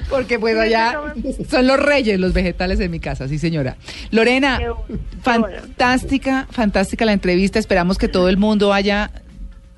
Porque 0.10 0.40
pues 0.40 0.58
allá 0.58 1.14
son 1.50 1.68
los 1.68 1.80
reyes 1.80 2.20
los 2.20 2.34
vegetales 2.34 2.80
en 2.80 2.92
mi 2.92 3.00
casa, 3.00 3.28
sí 3.28 3.38
señora. 3.38 3.78
Lorena, 4.12 4.58
Qué 4.58 4.70
bueno, 4.70 4.86
qué 4.88 4.98
fantástica, 5.22 6.48
fantástica 6.50 7.06
la 7.06 7.14
entrevista. 7.14 7.60
Esperamos 7.60 7.98
que 7.98 8.08
todo 8.08 8.30
el 8.30 8.38
mundo 8.38 8.74
haya 8.74 9.12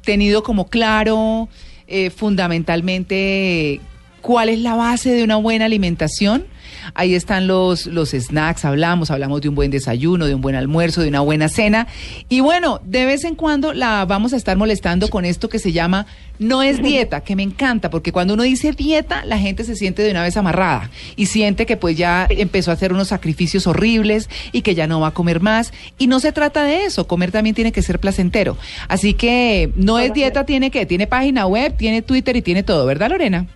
tenido 0.03 0.43
como 0.43 0.67
claro 0.67 1.49
eh, 1.88 2.12
fundamentalmente 2.12 3.81
cuál 4.21 4.49
es 4.49 4.60
la 4.60 4.75
base 4.75 5.12
de 5.12 5.23
una 5.23 5.38
buena 5.38 5.65
alimentación. 5.65 6.45
Ahí 6.93 7.13
están 7.13 7.47
los, 7.47 7.86
los 7.88 8.12
snacks, 8.12 8.65
hablamos, 8.65 9.12
hablamos 9.12 9.41
de 9.41 9.49
un 9.49 9.55
buen 9.55 9.71
desayuno, 9.71 10.25
de 10.25 10.36
un 10.36 10.41
buen 10.41 10.55
almuerzo, 10.55 11.01
de 11.01 11.10
una 11.10 11.21
buena 11.21 11.49
cena. 11.49 11.88
Y 12.29 12.39
bueno, 12.39 12.82
de 12.84 13.05
vez 13.05 13.23
en 13.23 13.36
cuando 13.36 13.73
la 13.73 14.05
vamos 14.05 14.34
a 14.34 14.38
estar 14.38 14.58
molestando 14.58 15.10
con 15.10 15.25
esto 15.25 15.49
que 15.49 15.60
se 15.60 15.71
llama 15.71 16.08
no 16.39 16.63
es 16.63 16.82
dieta, 16.82 17.21
que 17.21 17.36
me 17.36 17.43
encanta, 17.43 17.89
porque 17.89 18.13
cuando 18.13 18.34
uno 18.34 18.43
dice 18.43 18.71
dieta, 18.71 19.25
la 19.25 19.38
gente 19.38 19.65
se 19.65 19.75
siente 19.75 20.03
de 20.03 20.12
una 20.12 20.23
vez 20.23 20.38
amarrada 20.38 20.89
y 21.17 21.25
siente 21.25 21.65
que 21.65 21.75
pues 21.75 21.97
ya 21.97 22.27
empezó 22.29 22.71
a 22.71 22.75
hacer 22.75 22.93
unos 22.93 23.10
sacrificios 23.10 23.67
horribles 23.67 24.29
y 24.53 24.62
que 24.62 24.73
ya 24.73 24.88
no 24.88 25.01
va 25.01 25.08
a 25.08 25.12
comer 25.12 25.41
más. 25.41 25.73
Y 25.97 26.08
no 26.08 26.21
se 26.21 26.32
trata 26.32 26.63
de 26.63 26.86
eso, 26.86 27.08
comer 27.08 27.32
también 27.32 27.55
tiene 27.55 27.73
que 27.73 27.82
ser 27.82 27.99
placentero. 27.99 28.58
Así 28.88 29.13
que 29.13 29.71
no 29.75 29.99
es 29.99 30.13
dieta, 30.13 30.45
tiene 30.45 30.71
que, 30.71 30.86
tiene 30.86 31.08
página 31.08 31.45
web, 31.45 31.75
tiene 31.75 32.01
Twitter 32.01 32.38
y 32.38 32.41
tiene 32.41 32.63
todo, 32.63 32.86
¿verdad 32.86 33.10
Lorena? 33.10 33.47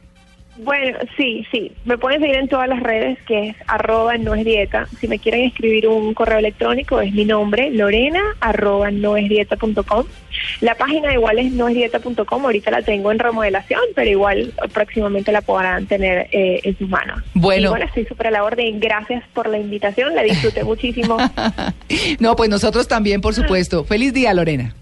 Bueno, 0.58 1.00
sí, 1.18 1.46
sí. 1.52 1.72
Me 1.86 1.98
pueden 1.98 2.22
seguir 2.22 2.36
en 2.36 2.48
todas 2.48 2.68
las 2.68 2.80
redes, 2.82 3.18
que 3.24 3.50
es 3.50 3.56
arroba 3.68 4.18
no 4.18 4.36
es 4.36 4.46
dieta. 4.46 4.88
Si 5.00 5.08
me 5.08 5.20
quieren 5.20 5.46
escribir 5.46 5.88
un 5.88 6.14
correo 6.14 6.38
electrónico, 6.38 7.02
es 7.02 7.12
mi 7.14 7.26
nombre, 7.26 7.72
lorena 7.72 8.22
arroba 8.40 8.92
no 8.92 9.18
es 9.18 9.28
dieta 9.30 9.56
punto 9.56 9.84
com. 9.84 10.06
La 10.62 10.76
página 10.76 11.14
igual 11.14 11.40
es 11.40 11.52
no 11.52 11.68
es 11.68 11.76
dieta 11.76 12.00
punto 12.00 12.26
com. 12.26 12.46
Ahorita 12.46 12.70
la 12.72 12.82
tengo 12.84 13.12
en 13.12 13.20
remodelación, 13.20 13.82
pero 13.96 14.10
igual 14.10 14.54
próximamente 14.74 15.32
la 15.32 15.42
podrán 15.42 15.88
tener 15.88 16.28
eh, 16.32 16.62
en 16.64 16.78
sus 16.78 16.90
manos. 16.90 17.24
Bueno. 17.34 17.68
Y 17.68 17.70
bueno, 17.70 17.86
estoy 17.86 18.06
súper 18.06 18.28
a 18.28 18.32
la 18.32 18.44
orden. 18.44 18.80
Gracias 18.80 19.24
por 19.34 19.50
la 19.50 19.58
invitación. 19.58 20.14
La 20.14 20.22
disfruté 20.22 20.64
muchísimo. 20.74 21.18
no, 22.20 22.36
pues 22.36 22.50
nosotros 22.50 22.88
también, 22.88 23.22
por 23.22 23.34
supuesto. 23.34 23.86
Feliz 23.86 24.14
día, 24.14 24.34
Lorena. 24.34 24.76